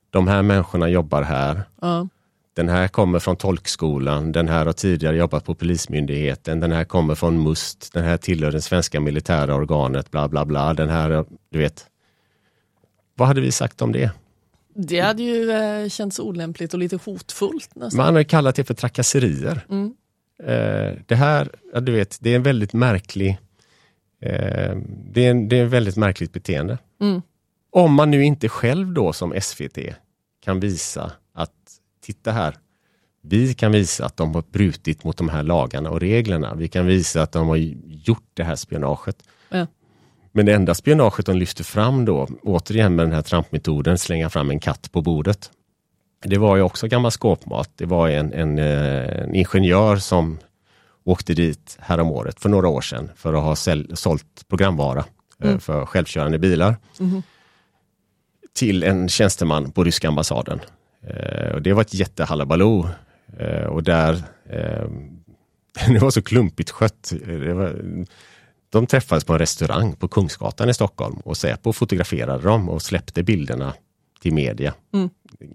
[0.09, 1.63] De här människorna jobbar här.
[1.81, 2.07] Ja.
[2.55, 7.15] Den här kommer från tolkskolan, den här har tidigare jobbat på Polismyndigheten, den här kommer
[7.15, 10.73] från MUST, den här tillhör det svenska militära organet, bla bla bla.
[10.73, 11.85] Den här, du vet.
[13.15, 14.11] Vad hade vi sagt om det?
[14.75, 18.05] Det hade ju eh, känts olämpligt och lite hotfullt nästan.
[18.05, 19.65] Man har kallat det för trakasserier.
[19.69, 19.93] Mm.
[20.43, 23.37] Eh, det här, ja, du vet, det är en väldigt märklig
[24.21, 24.75] eh,
[25.13, 26.77] det, är en, det är ett väldigt märkligt beteende.
[27.01, 27.21] Mm.
[27.71, 29.77] Om man nu inte själv då som SVT
[30.45, 31.51] kan visa att
[32.05, 32.55] titta här,
[33.21, 36.55] vi kan visa att de har brutit mot de här lagarna och reglerna.
[36.55, 39.23] Vi kan visa att de har gjort det här spionaget.
[39.49, 39.67] Ja.
[40.31, 44.49] Men det enda spionaget de lyfter fram då, återigen med den här trampmetoden, slänga fram
[44.51, 45.51] en katt på bordet.
[46.25, 47.69] Det var ju också gammal skåpmat.
[47.75, 50.37] Det var en, en, eh, en ingenjör som
[51.03, 55.59] åkte dit häromåret för några år sedan för att ha säl, sålt programvara eh, Mm.
[55.59, 57.23] för självkörande bilar Mhm.
[58.53, 60.59] till en tjänsteman på ryska ambassaden.
[61.07, 62.89] Eh, och det var ett jättehalabaloo.
[63.39, 64.13] Eh, och där,
[64.49, 64.89] eh,
[65.87, 67.13] det var så klumpigt skött.
[67.25, 67.75] Var,
[68.69, 73.23] De träffades på en restaurang på Kungsgatan i Stockholm och Säpo fotograferade dem och släppte
[73.23, 73.73] bilderna
[74.21, 75.09] till media Mm.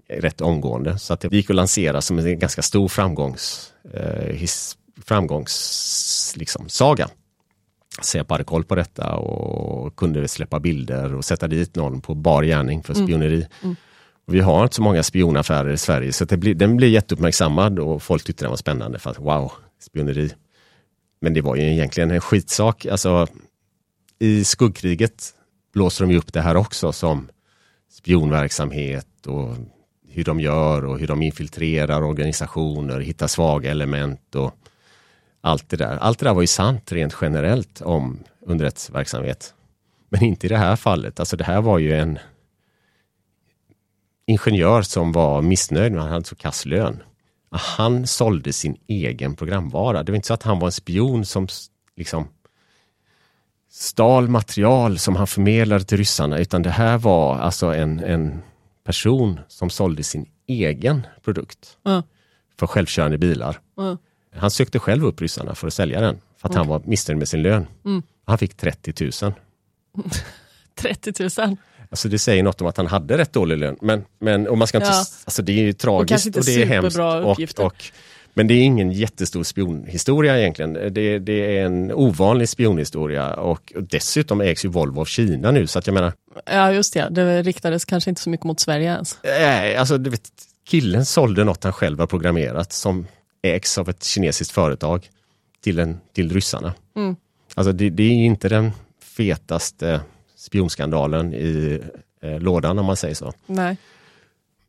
[0.09, 0.99] rätt omgående.
[0.99, 6.69] Så att det gick att lansera som en ganska stor framgångs, eh, his, framgångs liksom,
[6.69, 7.09] saga.
[8.03, 12.43] Säpo hade koll på detta och kunde släppa bilder och sätta dit någon på bar
[12.43, 13.47] gärning för spioneri.
[13.63, 13.77] Mm.
[13.77, 13.89] Och
[14.31, 18.03] vi har inte så många spionaffärer i Sverige så det blir, den blir jätteuppmärksammad och
[18.03, 20.31] folk tyckte den var spännande för att wow, spioneri.
[21.21, 22.87] Men det var ju egentligen en skitsak.
[22.87, 23.27] Alltså,
[24.19, 25.35] I skuggkriget
[25.73, 27.29] blåser de ju upp det här också som
[27.90, 29.57] spionverksamhet och
[30.09, 34.55] hur de gör och hur de infiltrerar organisationer, hittar svaga element och
[35.40, 35.97] allt det där.
[35.97, 39.55] Allt det där var ju sant rent generellt om underrättelseverksamhet.
[40.09, 41.21] Men inte i det här fallet.
[41.21, 42.19] Alltså det här var ju en
[44.31, 47.03] ingenjör som var missnöjd med att han hade så kass lön.
[47.51, 50.03] Han sålde sin egen programvara.
[50.03, 51.49] Det var inte så att han var en spion som
[51.97, 52.29] liksom
[53.71, 58.43] stal material som han förmedlade till ryssarna utan det här var alltså en, en
[58.85, 62.03] person som sålde sin egen produkt Ja.
[62.59, 63.61] för självkörande bilar.
[63.77, 63.97] Ja.
[64.37, 67.29] Han sökte själv upp ryssarna för att sälja den för att han var missnöjd med
[67.29, 67.66] sin lön.
[67.85, 68.03] Mm.
[68.25, 69.33] Han fick 30 000.
[70.75, 71.12] 30
[71.47, 71.57] 000.
[71.90, 73.76] Alltså det säger något om att han hade rätt dålig lön.
[73.81, 75.05] Men, men och man ska inte, Ja.
[75.24, 76.98] alltså det är ju tragiskt inte och det är hemskt.
[77.59, 77.85] Och, och,
[78.35, 80.72] men det är ingen jättestor spionhistoria egentligen.
[80.72, 85.79] Det, det är en ovanlig spionhistoria och dessutom ägs ju Volvo av Kina nu så
[85.79, 86.12] att jag menar,
[86.46, 89.18] Ja just det, det riktades kanske inte så mycket mot Sverige ens.
[89.24, 90.31] äh, alltså du vet,
[90.68, 93.07] killen sålde något han själv har programmerat som
[93.42, 95.09] ägs av ett kinesiskt företag
[95.64, 96.74] till, en, till ryssarna.
[96.96, 97.16] Mm.
[97.55, 98.70] Alltså det, det är inte den
[99.16, 100.00] fetaste
[100.40, 101.81] spionskandalen i
[102.20, 103.33] eh, lådan om man säger så.
[103.46, 103.76] Nej.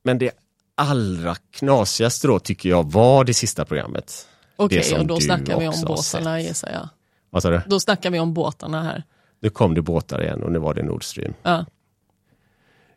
[0.03, 0.31] Men det
[0.75, 4.27] allra knasigaste då tycker jag var det sista programmet.
[4.55, 6.89] Okej, som och då snackar vi om båtarna gissar jag.
[7.29, 7.61] Vad sa du?
[7.67, 9.03] Då snackar vi om båtarna här.
[9.39, 11.33] Nu kom det båtar igen och nu var det Nord Stream.
[11.43, 11.65] Ja.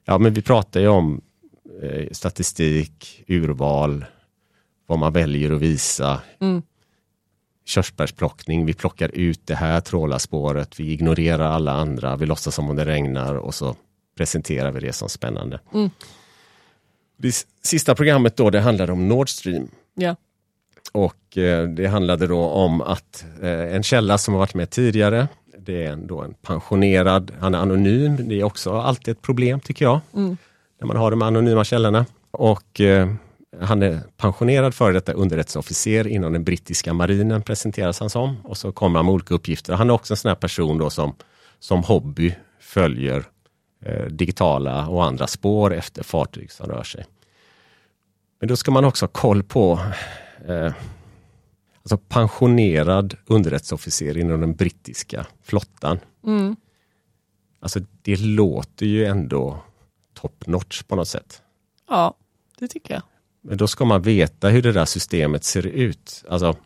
[0.05, 1.21] Ja men vi pratar ju om
[1.83, 4.05] eh, statistik, urval,
[4.87, 6.21] vad man väljer att visa.
[6.41, 6.63] Mm.
[7.65, 12.77] Körsbärsplockning, vi plockar ut det här trålarspåret, vi ignorerar alla andra, vi låtsas som om
[12.77, 13.77] det regnar och så
[14.17, 15.61] presenterar vi det som spännande.
[15.75, 15.91] Mm.
[17.17, 19.69] Det sista programmet då, det handlade om Nord Stream.
[19.95, 20.17] Ja.
[20.93, 25.29] Och eh, det handlade då om att eh, en källa som har varit med tidigare,
[25.59, 29.61] det är en, då en pensionerad, han är anonym, det är också alltid ett problem
[29.61, 30.37] tycker jag, Mm.
[30.81, 32.07] när man har de anonyma källorna.
[32.31, 33.15] Och eh,
[33.61, 38.37] han är pensionerad före detta underrättelseofficer inom den brittiska marinen presenteras han som.
[38.45, 39.75] Och så kommer han med olika uppgifter.
[39.75, 41.15] Han är också en sån här person då som,
[41.59, 43.25] som hobby följer
[43.85, 47.05] eh, digitala och andra spår efter fartyg som rör sig.
[48.41, 49.81] Men då ska man också ha koll på
[50.49, 50.73] eh,
[51.83, 55.99] alltså pensionerad underrättelseofficer inom den brittiska flottan.
[56.27, 56.57] Mm.
[57.61, 59.59] Alltså det låter ju ändå
[60.15, 61.43] top notch på något sätt.
[61.89, 62.15] ja,
[62.59, 63.03] det tycker jag.
[63.45, 66.25] Men då ska man veta hur det där systemet ser ut.
[66.29, 66.57] Alltså,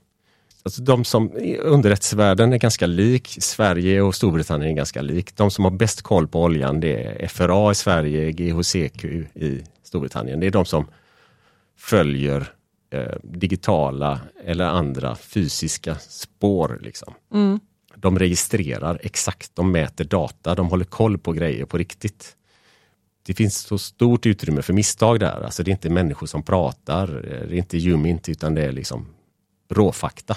[0.62, 5.36] alltså de som underrättelsevärlden är ganska lik, Sverige och Storbritannien är ganska lik.
[5.36, 10.40] De som har bäst koll på oljan det är FRA i Sverige, GHCQ i Storbritannien.
[10.40, 10.86] Det är de som
[11.76, 12.52] följer
[12.90, 16.78] eh, digitala eller andra fysiska spår.
[16.82, 17.14] Liksom.
[17.34, 17.60] Mm.
[17.96, 22.36] De registrerar exakt, de mäter data, de håller koll på grejer på riktigt.
[23.28, 25.44] Det finns så stort utrymme för misstag där.
[25.44, 29.06] Alltså det är inte människor som pratar, det är inte ljumint utan det är liksom
[29.70, 30.36] råfakta.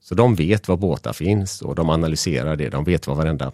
[0.00, 2.68] Så de vet var båtar finns och de analyserar det.
[2.68, 3.52] De vet var varenda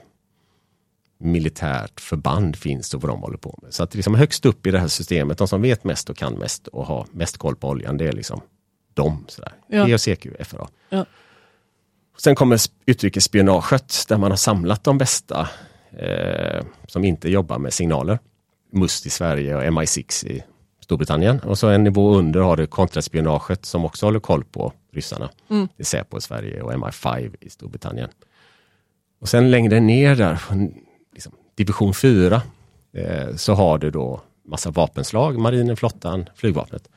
[1.19, 3.75] militärt förband finns och vad de håller på med.
[3.75, 6.35] Så att liksom högst upp i det här systemet, de som vet mest och kan
[6.35, 8.41] mest och har mest koll på oljan, det är liksom
[8.95, 9.25] de.
[9.29, 9.53] Sådär.
[9.69, 9.87] Ja.
[9.87, 10.69] GHCQ, FRA.
[10.89, 11.05] Ja.
[12.19, 15.49] Sen kommer sp- utrikesspionaget där man har samlat de bästa
[15.99, 18.19] eh, som inte jobbar med signaler.
[18.73, 20.43] MUST i Sverige och MI6 i
[20.81, 21.41] Storbritannien.
[21.41, 25.31] Och så en nivå under har du kontraspionaget som också håller koll på ryssarna.
[25.51, 25.69] Mm.
[25.77, 28.09] Det är Säpo i Sverige och MI5 i Storbritannien.
[29.21, 30.41] Och sen längre ner där,
[31.13, 32.43] liksom, division 4,
[32.93, 36.89] eh, så har du då massa vapenslag, marinen, flottan, flygvapnet.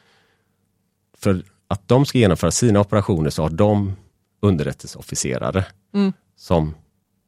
[1.18, 3.96] För att de ska genomföra sina operationer så har de
[4.42, 6.14] underrättelseofficerare Mm.
[6.36, 6.76] som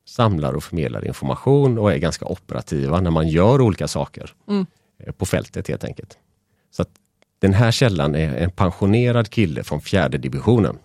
[0.05, 4.65] samlar och förmedlar information och är ganska operativa när man gör olika saker Mm.
[4.99, 6.17] eh, på fältet helt enkelt.
[6.71, 6.89] Så att
[7.39, 10.77] den här källan är en pensionerad kille från fjärde divisionen.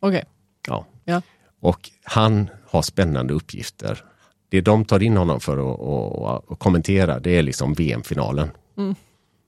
[0.00, 0.24] Okej.
[0.68, 0.86] Ja.
[1.04, 1.22] Ja.
[1.60, 4.04] Och han har spännande uppgifter.
[4.48, 8.50] Det de tar in honom för att, att, att kommentera det är liksom VM-finalen.
[8.76, 8.94] Mm.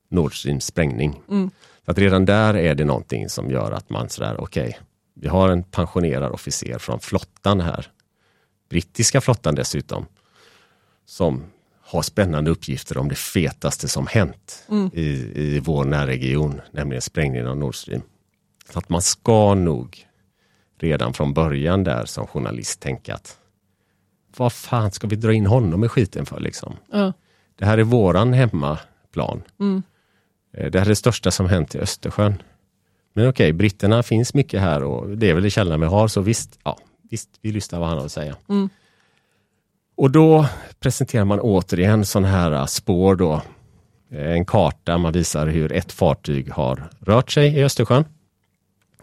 [0.09, 1.20] Nord Streams sprängning.
[1.31, 1.51] Mm.
[1.85, 4.79] Så att redan där är det någonting som gör att man sådär, okej,
[5.14, 7.87] vi har en pensionerad officer från flottan här
[8.69, 10.07] brittiska flottan dessutom.
[11.07, 11.45] Som
[11.81, 14.91] har spännande uppgifter om det fetaste som hänt Mm.
[14.95, 18.03] i, i vår närregion, nämligen sprängningen av Nord Stream.
[18.73, 20.07] Så att man ska nog
[20.79, 23.39] redan från början där som journalist tänka att
[24.37, 26.77] vad fan ska vi dra in honom i skiten för liksom?
[26.93, 27.12] Ja.
[27.59, 29.43] Det här är våran hemmaplan.
[29.61, 29.83] Mm.
[30.57, 32.43] Eh, Det här är det största som hänt i Östersjön.
[33.12, 36.21] Men okej, britterna finns mycket här och det är väl det källan vi har, så
[36.21, 36.79] visst, ja,
[37.11, 38.37] visst vi lyssnar vad han har att säga.
[38.49, 38.69] Mm.
[39.97, 40.47] Och då
[40.81, 43.43] presenterar man återigen sådana här äh, spår då.
[44.11, 48.05] En karta, man visar hur ett fartyg har rört sig i Östersjön.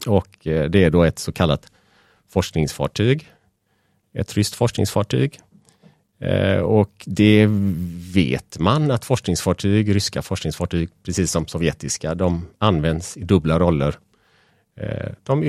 [0.08, 1.72] Och eh, det är då ett så kallat
[2.30, 3.28] forskningsfartyg.
[4.14, 5.39] Ett ryskt forskningsfartyg.
[6.20, 7.47] Eh, Och det
[8.14, 13.95] vet man att forskningsfartyg, ryska forskningsfartyg, precis som sovjetiska, de används i dubbla roller.
[15.24, 15.43] De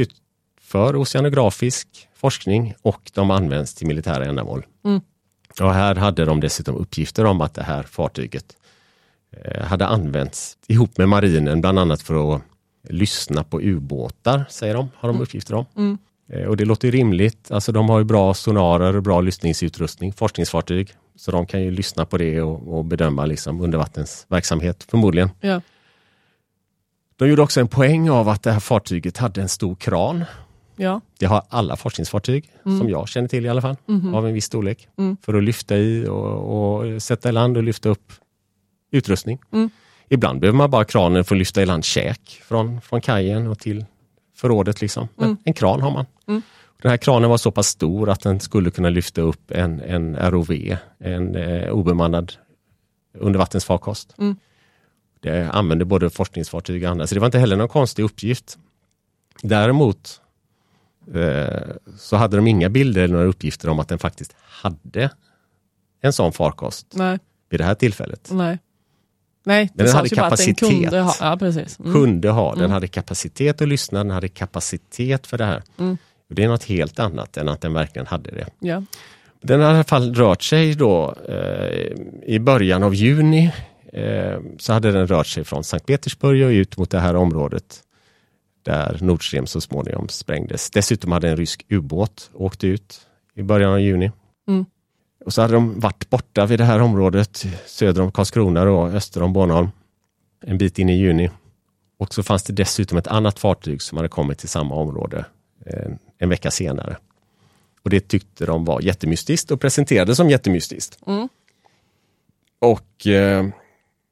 [0.74, 4.66] utför oceanografisk forskning och de används till militära ändamål.
[4.84, 5.00] Mm.
[5.60, 8.56] Och här hade de dessutom uppgifter om att det här fartyget
[9.30, 12.42] eh, hade använts ihop med marinen, bland annat för att
[12.88, 15.66] lyssna på ubåtar, säger de, har de uppgifter om.
[15.76, 15.98] Mm.
[16.28, 17.50] Eh, Och det låter rimligt.
[17.50, 20.92] Alltså de har ju bra sonarer och bra lyssningsutrustning, forskningsfartyg.
[21.16, 25.30] Så de kan ju lyssna på det och, och bedöma liksom undervattensverksamhet förmodligen.
[25.40, 25.60] Ja.
[27.16, 30.24] De gjorde också en poäng av att det här fartyget hade en stor kran.
[30.76, 31.00] Ja.
[31.18, 33.76] Det har alla forskningsfartyg, som jag känner till i alla fall,
[34.14, 34.88] av en viss storlek.
[34.98, 35.16] Mm.
[35.22, 38.12] För att lyfta i och, och sätta i land och lyfta upp
[38.90, 39.38] utrustning.
[39.52, 39.70] Mm.
[40.08, 43.58] Ibland behöver man bara kranen för att lyfta i land käk från, från kajen och
[43.58, 43.84] till
[44.36, 44.80] förrådet.
[44.80, 45.08] Liksom.
[45.16, 45.38] Men Mm.
[45.44, 46.06] En kran har man.
[46.26, 46.42] Mm.
[46.82, 50.16] Den här kranen var så pass stor att den skulle kunna lyfta upp en, en
[50.16, 52.32] ROV, en eh, obemannad
[53.18, 54.14] undervattensfarkost.
[54.18, 54.36] Mm.
[55.20, 58.58] Det använde både forskningsfartyg och andra, så det var inte heller någon konstig uppgift.
[59.42, 60.20] Däremot
[61.98, 65.10] så hade de inga bilder eller några uppgifter om att den faktiskt hade
[66.00, 67.18] en sån farkost Nej.
[67.50, 68.28] vid det här tillfället.
[68.32, 68.58] Nej.
[69.46, 70.58] Nej, det den hade att den kapacitet.
[70.58, 71.14] kunde ha.
[71.20, 71.78] Ja, precis.
[71.78, 71.92] Mm.
[71.92, 72.70] Kunde ha, den Mm.
[72.70, 75.62] hade kapacitet att lyssna, den hade kapacitet för det här.
[75.78, 75.96] Mm.
[76.28, 78.46] Det är något helt annat än att den verkligen hade det.
[78.58, 78.82] Ja.
[79.40, 81.92] Den har i alla fall rört sig då eh,
[82.26, 83.52] i början av juni.
[83.92, 87.80] Eh, så hade den rört sig från Sankt Petersburg och ut mot det här området
[88.64, 90.70] där Nord Stream så småningom sprängdes.
[90.70, 93.00] Dessutom hade en rysk ubåt åkt ut
[93.34, 94.12] i början av juni.
[94.48, 94.64] Mm.
[95.24, 99.22] Och så hade de varit borta vid det här området söder om Karlskrona och öster
[99.22, 99.68] om Bornholm
[100.46, 101.30] en bit in i juni.
[101.98, 105.26] Och så fanns det dessutom ett annat fartyg som hade kommit till samma område
[105.66, 106.96] eh, en vecka senare.
[107.82, 110.98] Och det tyckte de var jättemystiskt och presenterade som jättemystiskt.
[111.06, 111.28] Mm.
[112.58, 113.46] Och eh,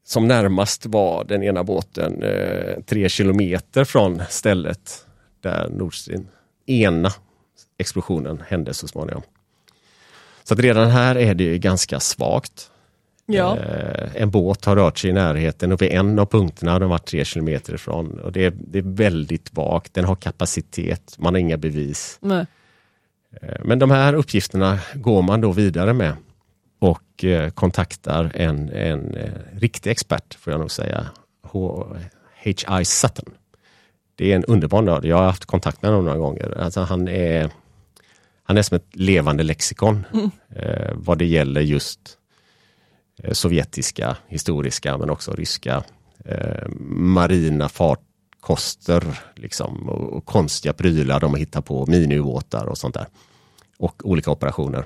[0.05, 5.05] som närmast var den ena båten eh, tre kilometer från stället
[5.41, 6.27] där Nord Stream
[6.65, 7.11] ena
[7.77, 9.21] explosionen hände så småningom.
[10.43, 12.69] Så att redan här är det ju ganska svagt.
[13.25, 13.57] Ja.
[13.57, 16.89] Eh, en båt har rört sig i närheten och vid en av punkterna har den
[16.89, 18.19] varit tre kilometer ifrån.
[18.19, 22.17] Och det, är, det är väldigt vagt, den har kapacitet, man har inga bevis.
[22.21, 22.45] Nej.
[23.41, 26.15] Eh, Men de här uppgifterna går man då vidare med
[26.83, 31.07] och eh, kontaktar en, en eh, riktig expert, får jag nog säga,
[31.43, 32.85] H.I.
[32.85, 33.33] Sutton.
[34.15, 36.57] Det är en underbar nörd, jag har haft kontakt med honom några gånger.
[36.57, 37.51] Alltså han, är,
[38.43, 40.05] han är som ett levande lexikon
[40.55, 41.99] eh, vad det gäller just
[43.31, 45.83] sovjetiska, historiska men också ryska
[46.25, 49.03] eh, marina farkoster
[49.35, 53.07] liksom, och, och konstiga prylar de har hittat på, miniubåtar och sånt där.
[53.77, 54.85] Och olika operationer.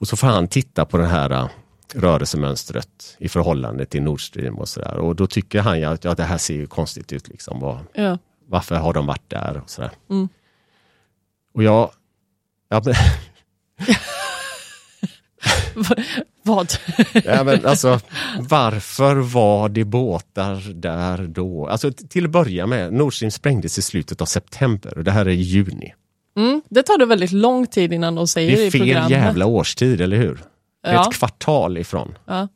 [0.00, 1.48] Och så får han titta på det här äh,
[1.94, 4.96] rörelsemönstret i förhållande till Nord Stream och sådär.
[4.96, 7.28] Och då tycker han ju att ja, det här ser ju konstigt ut.
[7.28, 7.60] Liksom.
[7.60, 8.18] Vad, Ja.
[8.46, 9.60] varför har de varit där?
[9.64, 9.90] Och, sådär.
[10.10, 10.28] Mm.
[11.54, 11.90] och jag...
[12.68, 12.94] Ja, men,
[16.42, 16.72] Vad?
[17.24, 18.00] ja, men alltså,
[18.38, 21.66] varför var det båtar där då?
[21.66, 25.26] Alltså till att börja med, Nord Stream sprängdes i slutet av september och det här
[25.26, 25.94] är juni.
[26.36, 26.62] Mm.
[26.68, 29.10] Det tar det väldigt lång tid innan de säger Det är i fel programmet.
[29.10, 30.42] jävla årstid, eller hur?
[30.82, 32.18] Det är ett kvartal ifrån.
[32.26, 32.48] Ja.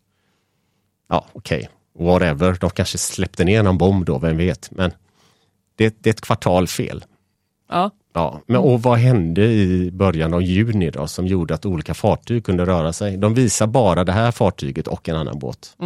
[1.08, 1.68] Ja, okej.
[1.98, 2.56] Whatever.
[2.60, 4.70] De kanske släppte ner någon bomb då, vem vet.
[4.70, 4.90] Men
[5.76, 7.04] det, det är ett kvartal fel.
[7.70, 7.90] Ja.
[8.14, 12.44] Ja, men och vad hände i början av juni då som gjorde att olika fartyg
[12.44, 13.16] kunde röra sig?
[13.16, 15.76] De visar bara det här fartyget och en annan båt.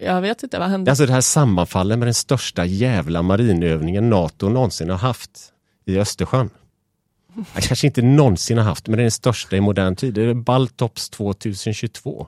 [0.00, 0.90] Jag vet inte, vad hände?
[0.90, 5.52] Alltså det här sammanfaller med den största jävla marinövningen NATO någonsin har haft
[5.86, 6.50] i Östersjön.
[7.36, 10.14] Ja, Kanske inte någonsin har haft, men det är den största i modern tid.
[10.14, 12.26] Det är Baltops 2022.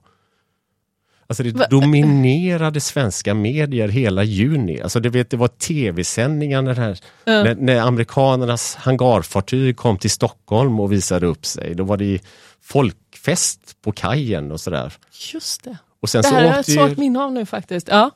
[1.26, 4.80] Alltså det dominerade svenska medier hela juni.
[4.80, 7.44] Alltså det, vet, det var tv-sändningar när, här, Ja.
[7.44, 11.74] när, när amerikanernas hangarfartyg kom till Stockholm och visade upp sig.
[11.74, 12.18] Då var det
[12.60, 14.92] folkfest på kajen och sådär.
[15.34, 15.76] Just det.
[16.00, 17.88] Och sen Det så här har jag ett svagt minne av nu faktiskt.
[17.88, 18.10] Ja.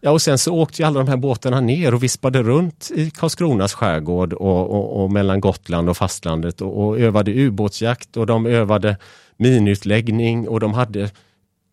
[0.00, 3.10] Ja, och sen så åkte ju alla de här båtarna ner och vispade runt i
[3.10, 8.46] Karlskronas skärgård och, och, och mellan Gotland och fastlandet och, och övade ubåtsjakt och de
[8.46, 8.96] övade
[9.36, 11.10] minutläggning och de hade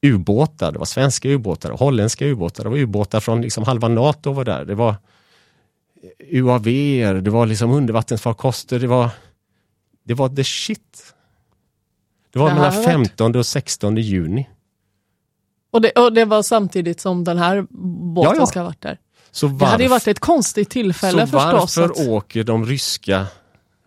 [0.05, 0.71] ubåtar.
[0.71, 2.63] Det var svenska ubåtar och holländska ubåtar.
[2.63, 4.65] Det var ubåtar från liksom halva NATO var där.
[4.65, 4.95] Det var
[6.31, 6.63] UAV,
[7.23, 8.79] det var liksom undervattensfarkoster.
[8.79, 9.09] Det var,
[10.03, 11.13] det var the shit.
[12.33, 14.49] Det var Det mellan har varit- 15 och 16 juni.
[15.73, 17.65] Och, det, och det var samtidigt som den här
[18.15, 18.45] båten Ja, ja.
[18.45, 18.97] ska ha varit där.
[19.31, 21.77] Så Det hade ju varit ett konstigt tillfälle Så förstås.
[21.77, 23.25] varför att- åker de ryska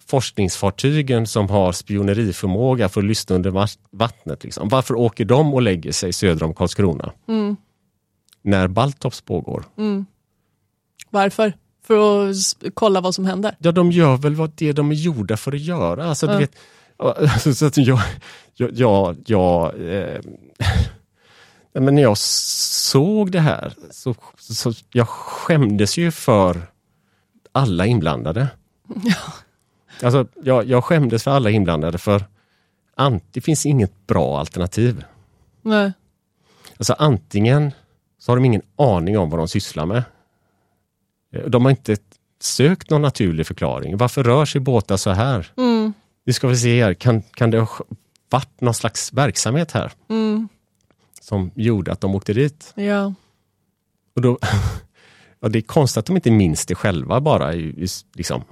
[0.07, 4.45] forskningsfartygen som har spioneriförmåga för att lyssna under vatt- vattnet?
[4.45, 4.68] Liksom?
[4.68, 7.12] Varför åker de och lägger sig söder om Karlskrona?
[7.28, 7.57] Mm.
[8.43, 9.64] När Baltops pågår?
[11.11, 11.53] Varför?
[11.87, 12.34] För att
[12.74, 13.57] kolla vad som händer.
[13.59, 16.05] Ja, de gör väl vad det de är gjorda för att göra.
[16.09, 16.32] Alltså, Ja.
[16.32, 16.53] du vet,
[16.97, 18.01] alltså, så att jag,
[18.55, 19.64] jag, jag, jag
[19.95, 20.20] eh,
[21.81, 26.62] men när jag såg det här så, så jag skämdes ju för
[27.53, 28.49] alla inblandade.
[30.03, 32.24] Alltså, jag, jag skämdes för alla inblandade för
[33.33, 35.05] det finns inget bra alternativ.
[35.62, 35.93] Nej.
[36.77, 37.72] Alltså antingen
[38.18, 40.03] så har de ingen aning om vad de sysslar med.
[41.33, 41.97] Eh, De har inte
[42.41, 43.97] sökt någon naturlig förklaring.
[43.97, 45.53] Varför rör sig båtar så här?
[45.57, 45.93] Mm.
[46.24, 47.68] Nu ska vi se här, kan, kan det ha
[48.31, 50.49] varit någon slags verksamhet här Mm.
[51.29, 52.72] Som gjorde att de åkte dit?
[52.74, 53.14] Ja.
[54.14, 54.39] Och då,
[55.41, 58.43] ja, det är konstigt att de inte minns det själva bara i, i liksom,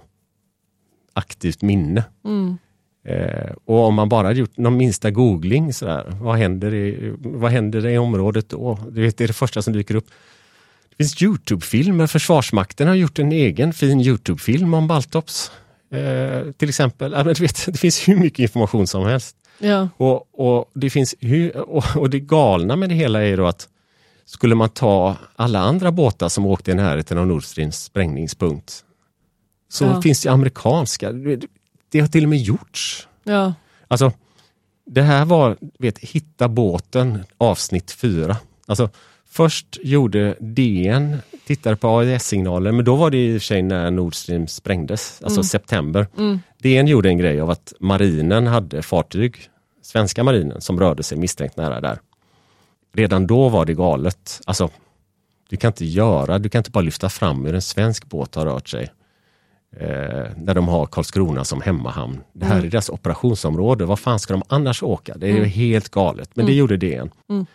[1.13, 2.05] aktivt minne.
[2.25, 2.57] Mm.
[3.05, 7.87] Eh, och om man bara gjort någon minsta googling, sådär, vad, händer i, vad händer
[7.87, 8.79] i området då?
[8.91, 10.07] Det är det första som dyker upp.
[10.89, 15.51] Det finns Youtube-filmer, Försvarsmakten har gjort en egen fin Youtube-film om Baltops.
[15.91, 19.37] Eh, till exempel, du vet, det finns hur mycket information som helst.
[19.59, 19.89] Ja.
[19.97, 21.15] Och, och, det finns
[21.55, 23.69] och, och det galna med det hela är då att
[24.25, 28.85] skulle man ta alla andra båtar som åkte i närheten av Nord Streams sprängningspunkt
[29.69, 30.03] så Ja.
[30.03, 31.41] finns det amerikanska, det,
[31.89, 33.09] det har till och med gjorts.
[33.25, 33.55] Ja.
[33.89, 34.13] Alltså,
[34.87, 38.37] det här var, vet, hitta båten avsnitt fyra.
[38.67, 38.91] Alltså,
[39.31, 43.91] först gjorde DN, tittade på AIS-signaler, men då var det i och för sig när
[43.91, 46.07] Nord Stream sprängdes, alltså september.
[46.19, 46.41] Mm.
[46.65, 49.37] DN gjorde en grej av att marinen hade fartyg,
[49.83, 51.99] svenska marinen, som rörde sig misstänkt nära där.
[52.93, 54.41] Redan då var det galet.
[54.47, 54.71] Alltså,
[55.49, 58.47] du kan inte göra, du kan inte bara lyfta fram hur en svensk båt har
[58.47, 58.89] rört sig.
[59.77, 62.21] Eh, när de har Karlskrona som hemmahamn.
[62.33, 63.85] Det här är deras operationsområde.
[63.85, 65.15] Vad fan ska de annars åka?
[65.17, 66.31] Det är ju helt galet.
[66.35, 67.11] Men det gjorde DN.
[67.31, 67.47] Mm.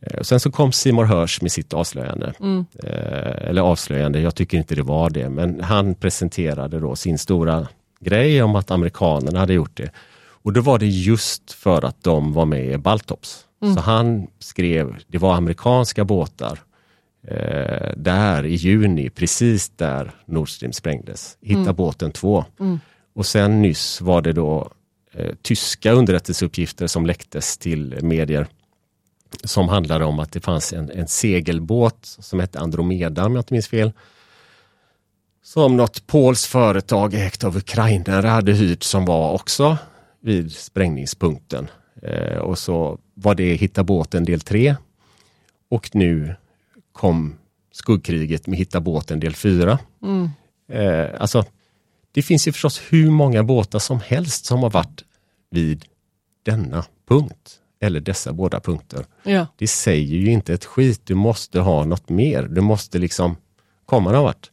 [0.00, 2.34] Eh, sen så kom Simon Hörs med sitt avslöjande.
[2.40, 2.66] Mm.
[2.82, 5.30] Eh, eller avslöjande, jag tycker inte det var det.
[5.30, 7.68] Men han presenterade då sin stora
[8.00, 9.90] grej om att amerikanerna hade gjort det.
[10.46, 13.46] Och då var det just för att de var med i Baltops.
[13.74, 16.58] Så han skrev, det var amerikanska båtar
[17.28, 21.38] eh, där i juni, precis där Nord Stream sprängdes.
[21.40, 22.44] Hitta båten 2.
[23.14, 24.70] Och sen nyss var det då
[25.12, 28.46] eh, tyska underrättelseuppgifter som läcktes till medier
[29.44, 33.54] som handlade om att det fanns en, en segelbåt som hette Andromeda om jag inte
[33.54, 33.92] minns fel.
[35.46, 39.78] Som något polskt företag ägt av ukrainare hade hyrt som var också
[40.20, 41.70] vid sprängningspunkten.
[42.02, 44.76] Eh, och så var det Hitta båten del 3.
[45.68, 46.34] Och nu
[46.92, 47.34] kom
[47.72, 49.78] skuggkriget med Hitta båten del 4.
[50.02, 50.30] Mm.
[50.68, 51.44] Eh, alltså,
[52.12, 55.04] det finns ju förstås hur många båtar som helst som har varit
[55.50, 55.84] vid
[56.42, 57.60] denna punkt.
[57.80, 59.06] Eller dessa båda punkter.
[59.22, 59.46] Ja.
[59.56, 61.00] Det säger ju inte ett skit.
[61.04, 62.42] Du måste ha något mer.
[62.42, 63.36] Du måste liksom
[63.84, 64.50] komma någon vart.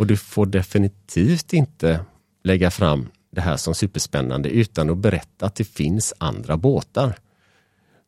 [0.00, 2.00] Och du får definitivt inte
[2.44, 7.18] lägga fram det här som superspännande utan att berätta att det finns andra båtar.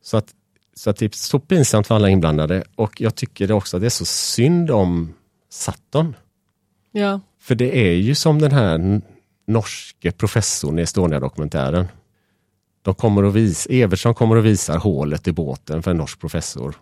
[0.01, 0.33] Så att,
[0.73, 3.87] så att det är så pinsamt för alla inblandade och jag tycker också att det
[3.87, 5.13] är så synd om
[5.49, 6.15] Saturn.
[6.91, 7.19] Ja.
[7.39, 9.01] För det är ju som den här
[9.47, 11.87] norske professorn i Estonia-dokumentären.
[12.81, 16.75] De kommer att visa, Evertsson kommer att visa hålet i båten för en norsk professor.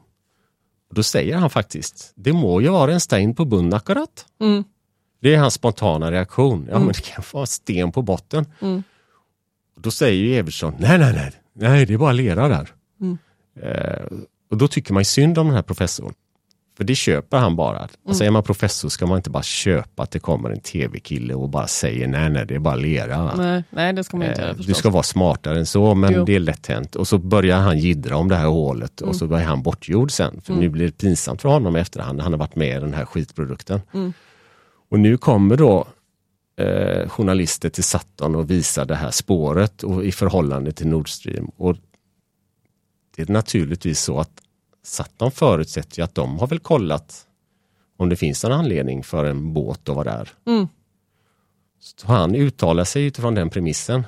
[0.89, 4.25] Och då säger han faktiskt, det må ju vara en sten på bunnen akkurat.
[4.41, 4.63] Mm.
[5.21, 6.67] Det är hans spontana reaktion.
[6.71, 8.45] Ja, men det kan vara sten på botten.
[8.61, 8.83] Mm.
[9.75, 12.69] Och då säger ju Evertsson, nej, nej, nej, nej, det är bara lera där.
[13.01, 13.17] Mm.
[13.61, 14.17] Eh,
[14.51, 16.13] och då tycker man synd om den här professorn.
[16.77, 17.87] För det köper han bara.
[18.07, 21.49] Alltså är man professor ska man inte bara köpa att det kommer en tv-kille och
[21.49, 23.35] bara säger nej, nej, det är bara lera.
[23.35, 26.13] Nej, nej, det ska man inte Eh, göra Du ska vara smartare än så, men
[26.13, 26.25] Jo.
[26.25, 26.95] det är lätt hänt.
[26.95, 29.09] Och så börjar han jiddra om det här hålet Mm.
[29.09, 30.41] och så är han bortgjord sen.
[30.43, 32.21] För nu blir det pinsamt för honom i efterhand.
[32.21, 33.81] Han har varit med i den här skitprodukten.
[33.93, 34.13] Mm.
[34.91, 35.87] Och nu kommer då
[36.55, 41.51] eh, journalister till Saturn och visar det här spåret och i förhållande till Nord Stream.
[41.57, 41.77] Och
[43.15, 44.41] det är naturligtvis så att
[44.83, 47.27] Saturn förutsätter ju att de har väl kollat
[47.97, 50.29] om det finns någon anledning för en båt att vara där.
[50.47, 50.67] Mm.
[51.79, 54.03] Så han uttalar sig utifrån den premissen.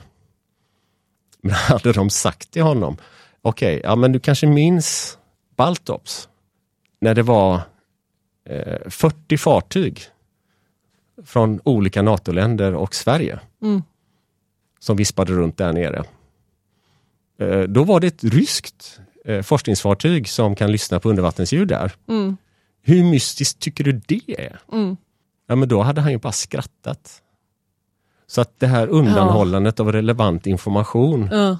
[1.42, 2.98] Men hade de sagt till honom,
[3.42, 5.18] okej, ja men du kanske minns
[5.56, 6.30] Baltops?
[7.02, 7.62] När det var
[8.50, 10.10] eh, 40 fartyg
[11.26, 13.84] från olika NATO-länder och Sverige Mm.
[14.80, 16.04] som vispade runt där nere.
[17.40, 21.92] Eh, då var det ett ryskt eh, forskningsfartyg som kan lyssna på undervattensljud där.
[22.10, 22.38] Mm.
[22.82, 24.60] Hur mystiskt tycker du det är?
[24.72, 24.98] Mm.
[25.48, 27.22] Ja men då hade han ju bara skrattat.
[28.28, 31.58] Så att det här undanhållandet av relevant information Ja.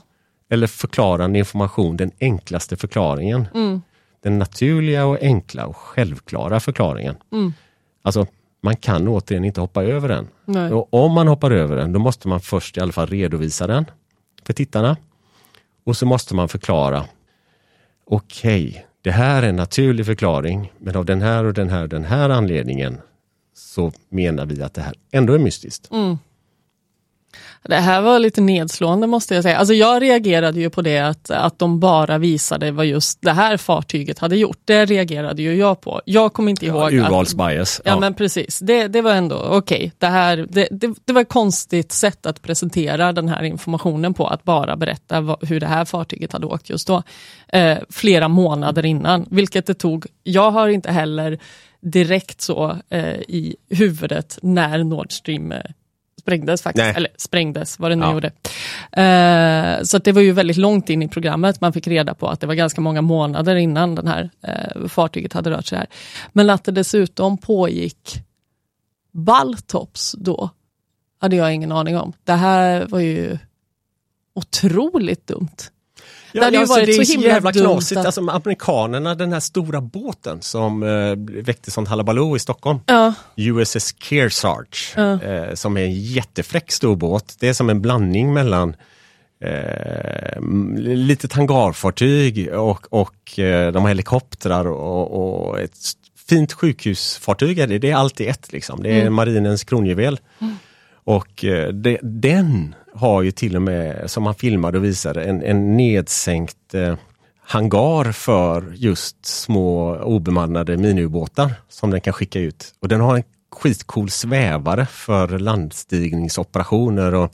[0.50, 3.48] eller förklarande information, den enklaste förklaringen.
[3.54, 3.82] Mm.
[4.22, 7.16] Den naturliga och enkla och självklara förklaringen.
[7.32, 7.54] Mm.
[8.02, 8.28] Alltså,
[8.64, 10.28] man kan återigen inte hoppa över den.
[10.46, 10.72] Nej.
[10.72, 13.86] Och om man hoppar över den, då måste man först i alla fall redovisa den
[14.46, 14.98] för tittarna.
[15.84, 17.06] Och så måste man förklara,
[18.06, 21.90] okej, det här är en naturlig förklaring, men av den här och den här och
[21.90, 22.98] den här anledningen
[23.56, 25.92] så menar vi att det här ändå är mystiskt.
[25.92, 26.18] Mm.
[27.64, 29.58] Det här var lite nedslående måste jag säga.
[29.58, 33.58] Alltså jag reagerade ju på det att, att de bara visade vad just det här
[33.58, 34.60] fartyget hade gjort.
[34.66, 36.02] Det reagerade ju jag på.
[36.06, 37.82] Jag kommer inte ihåg att, Urvalsbias.
[37.86, 39.92] Ja, men precis, det, det var ändå okej.
[39.98, 44.28] Det, här, det, det, det var ett konstigt sätt att presentera den här informationen på,
[44.28, 47.04] att bara berätta vad, hur det här fartyget hade åkt just då.
[47.48, 50.06] Eh, flera månader innan, vilket det tog.
[50.24, 51.40] Jag har inte heller
[51.82, 55.60] direkt så eh, i huvudet när Nord Stream eh,
[56.24, 56.94] sprängdes faktiskt, Nej.
[56.96, 58.14] eller sprängdes vad det nu Ja.
[58.14, 58.28] gjorde.
[58.92, 62.40] Eh, så det var ju väldigt långt in i programmet man fick reda på att
[62.40, 65.88] det var ganska många månader innan den här eh, fartyget hade rört sig här.
[66.34, 68.24] Men att det dessutom pågick
[69.12, 70.50] Baltops då,
[71.20, 72.14] hade jag ingen aning om.
[72.24, 73.38] Det här var ju
[74.36, 75.58] otroligt dumt.
[76.34, 78.00] Det hade ju alltså, varit det är så himla jävla dumt knasigt.
[78.00, 82.80] att- Alltså, amerikanerna, den här stora båten som eh, väckte sånt halabaloo i Stockholm.
[82.86, 85.22] Ja, USS Kearsarge, Ja.
[85.24, 87.36] eh, som är en jättefräck stor båt.
[87.40, 88.76] Det är som en blandning mellan
[89.44, 90.42] eh,
[90.96, 95.78] litet hangarfartyg och, och eh, de har helikoptrar och, och ett
[96.30, 97.60] fint sjukhusfartyg.
[97.60, 98.84] Är det, det är allt i ett liksom.
[98.84, 100.20] Det är marinens kronjuvel.
[101.06, 105.44] Och eh, det, den har ju till och med, som han filmade och visade, en,
[105.44, 106.96] en nedsänkt eh,
[107.40, 112.74] hangar för just små obemannade miniubåtar som den kan skicka ut.
[112.80, 117.34] Och den har en skitcool svävare för landstigningsoperationer och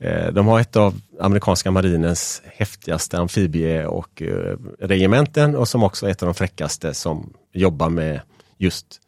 [0.00, 6.06] eh, de har ett av amerikanska marinens häftigaste amfibie och eh, regementen och som också
[6.06, 8.20] är ett av de fräckaste som jobbar med
[8.58, 9.00] just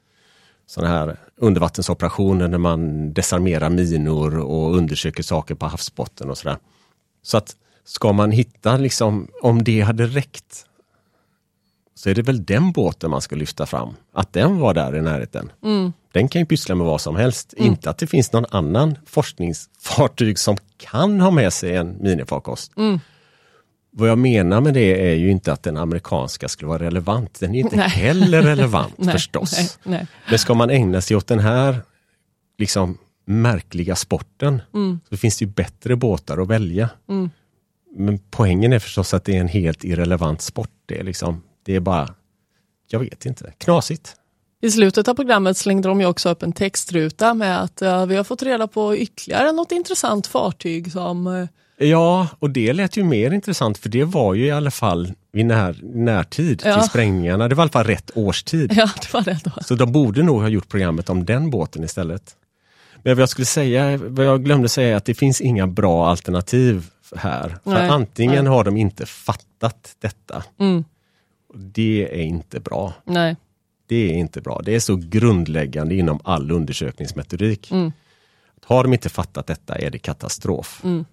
[0.72, 6.58] sådana här undervattensoperationer när man desarmerar minor och undersöker saker på havsbotten och sådär.
[7.22, 10.66] Så att ska man hitta liksom, om det hade räckt
[11.94, 13.94] så är det väl den båten man ska lyfta fram.
[14.12, 15.52] Att den var där i närheten.
[16.12, 17.52] Den kan ju pyssla med vad som helst.
[17.52, 22.72] Inte att det finns någon annan forskningsfartyg som kan ha med sig en minifarkost.
[23.94, 27.40] Vad jag menar med det är ju inte att den amerikanska skulle vara relevant.
[27.40, 27.88] Den är inte Nej.
[27.88, 29.58] heller relevant nej, förstås.
[29.58, 30.06] Nej, nej.
[30.30, 31.82] Men ska man ägna sig åt den här
[32.58, 34.62] liksom märkliga sporten
[35.08, 36.88] så finns det ju bättre båtar att välja.
[37.96, 40.70] Men poängen är förstås att det är en helt irrelevant sport.
[40.86, 42.14] Det är, liksom, det är bara,
[42.88, 44.16] jag vet inte, knasigt.
[44.60, 48.16] I slutet av programmet slängde de ju också upp en textruta med att ja, vi
[48.16, 51.48] har fått reda på ytterligare något intressant fartyg som eh,
[51.82, 55.46] Ja, och det lät ju mer intressant för det var ju i alla fall vid
[55.46, 56.80] när, närtid Ja.
[56.80, 57.48] till sprängningarna.
[57.48, 58.72] Det var i alla fall rätt årstid.
[58.76, 59.50] Ja, det var det då.
[59.62, 62.36] Så de borde nog ha gjort programmet om den båten istället.
[63.02, 66.08] Men vad jag skulle säga, vad jag glömde säga är att det finns inga bra
[66.08, 67.56] alternativ här.
[67.64, 68.52] För Nej, antingen nej.
[68.54, 70.42] har de inte fattat detta.
[70.60, 70.84] Mm.
[71.54, 72.92] Det är inte bra.
[73.04, 73.36] Nej.
[73.86, 74.60] Det är inte bra.
[74.64, 77.70] Det är så grundläggande inom all undersökningsmetodik.
[77.70, 77.92] Mm.
[78.64, 80.80] Har de inte fattat detta är det katastrof.
[80.84, 81.04] Mm.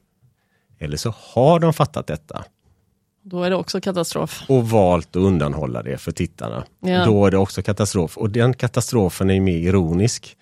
[0.80, 2.44] Eller så har de fattat detta
[3.22, 4.44] Då är det också katastrof.
[4.48, 6.64] och valt att undanhålla det för tittarna.
[6.80, 7.06] Ja.
[7.06, 8.18] Då är det också katastrof.
[8.18, 10.36] Och den katastrofen är mer ironisk.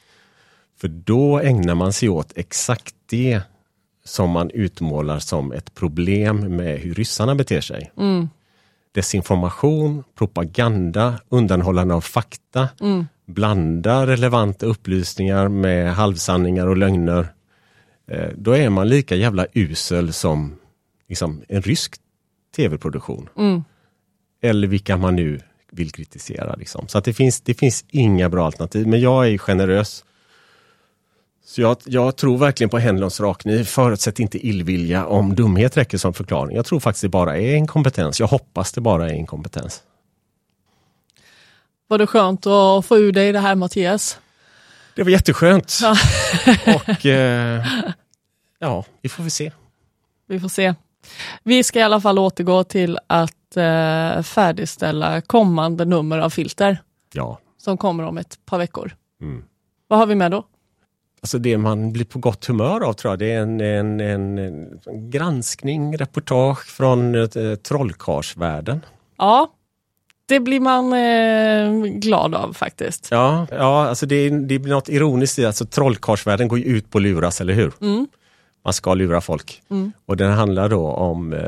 [0.81, 3.41] För då ägnar man sig åt exakt det
[4.05, 7.91] som man utmålar som ett problem med hur ryssarna beter sig.
[7.97, 8.29] Mm.
[8.91, 13.07] desinformation, propaganda, undanhållande av fakta, Mm.
[13.25, 17.27] blanda relevanta upplysningar med halvsanningar och lögner.
[18.11, 20.55] Eh, då är man lika jävla usel som
[21.07, 21.95] liksom, en rysk
[22.55, 23.29] tv-produktion.
[23.37, 23.63] Mm.
[24.41, 25.39] Eller vilka man nu
[25.71, 26.55] vill kritisera.
[26.55, 26.87] Liksom.
[26.87, 28.87] Så att det, finns, det finns inga bra alternativ.
[28.87, 30.03] Men jag är generös.
[31.45, 33.63] Så jag, jag tror verkligen på Henlons rakkniv.
[33.63, 36.55] Förutsätt inte illvilja om dumhet räcker som förklaring.
[36.55, 38.19] Jag tror faktiskt det bara är inkompetens.
[38.19, 39.83] Jag hoppas det bara är inkompetens.
[41.87, 44.19] Var det skönt att få ur dig det här Mattias?
[44.97, 45.79] Det var jätteskönt.
[45.81, 45.95] Ja.
[46.75, 47.65] Och eh,
[48.59, 49.51] ja, vi får väl se.
[50.27, 50.73] Vi får se.
[51.43, 56.77] Vi ska i alla fall återgå till att eh, färdigställa kommande nummer av Filter
[57.13, 58.95] Ja, som kommer om ett par veckor.
[59.21, 59.43] Mm.
[59.87, 60.43] Vad har vi med då?
[61.21, 64.37] alltså det man blir på gott humör av tror jag, det är en, en, en,
[64.37, 68.85] en granskning, reportage från eh, trollkarlsvärlden.
[69.17, 69.51] Ja,
[70.27, 73.07] det blir man eh, glad av faktiskt.
[73.11, 76.97] Ja, ja alltså det, det blir något ironiskt i alltså trollkarlsvärlden går ju ut på
[76.97, 77.73] att luras, eller hur?
[77.81, 78.07] Mm.
[78.63, 79.61] Man ska lura folk.
[79.69, 79.91] Mm.
[80.05, 81.39] Och den handlar då om eh,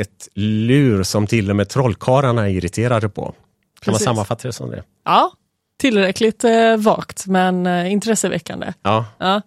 [0.00, 3.24] ett lur som till och med trollkarlarna är irriterade på.
[3.24, 3.34] Kan
[3.80, 4.06] Precis.
[4.06, 4.82] man sammanfatta det som det?
[5.04, 5.32] Ja,
[5.78, 8.72] tillräckligt eh, vagt men eh, intresseväckande.
[8.82, 9.04] Ja.
[9.18, 9.42] Ja.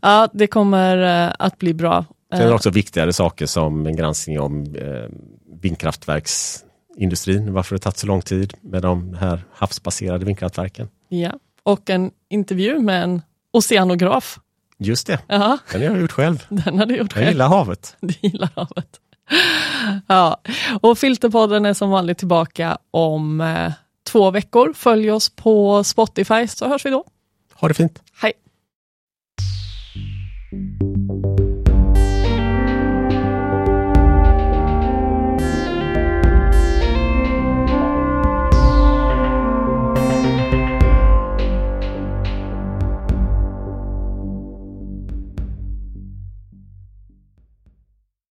[0.00, 2.04] ja, det kommer eh, att bli bra.
[2.30, 5.10] Sen är det Eh, också viktigare saker som en granskning om eh,
[6.96, 10.88] industrin, varför det tagit så lång tid med de här havsbaserade vindkraftverken.
[11.08, 11.32] Ja,
[11.62, 13.22] och en intervju med en
[13.52, 14.38] oceanograf.
[14.78, 15.58] Just det, Aha.
[15.72, 16.46] den har jag gjort själv.
[16.48, 17.96] Den har du gjort jag gillar havet.
[18.00, 19.00] Du gillar havet.
[20.06, 20.40] Ja,
[20.80, 23.72] och Filterpodden är som vanligt tillbaka om eh,
[24.06, 24.72] två veckor.
[24.72, 27.04] Följ oss på Spotify så hörs vi då.
[27.54, 28.02] Ha det fint.
[28.20, 28.32] Hej.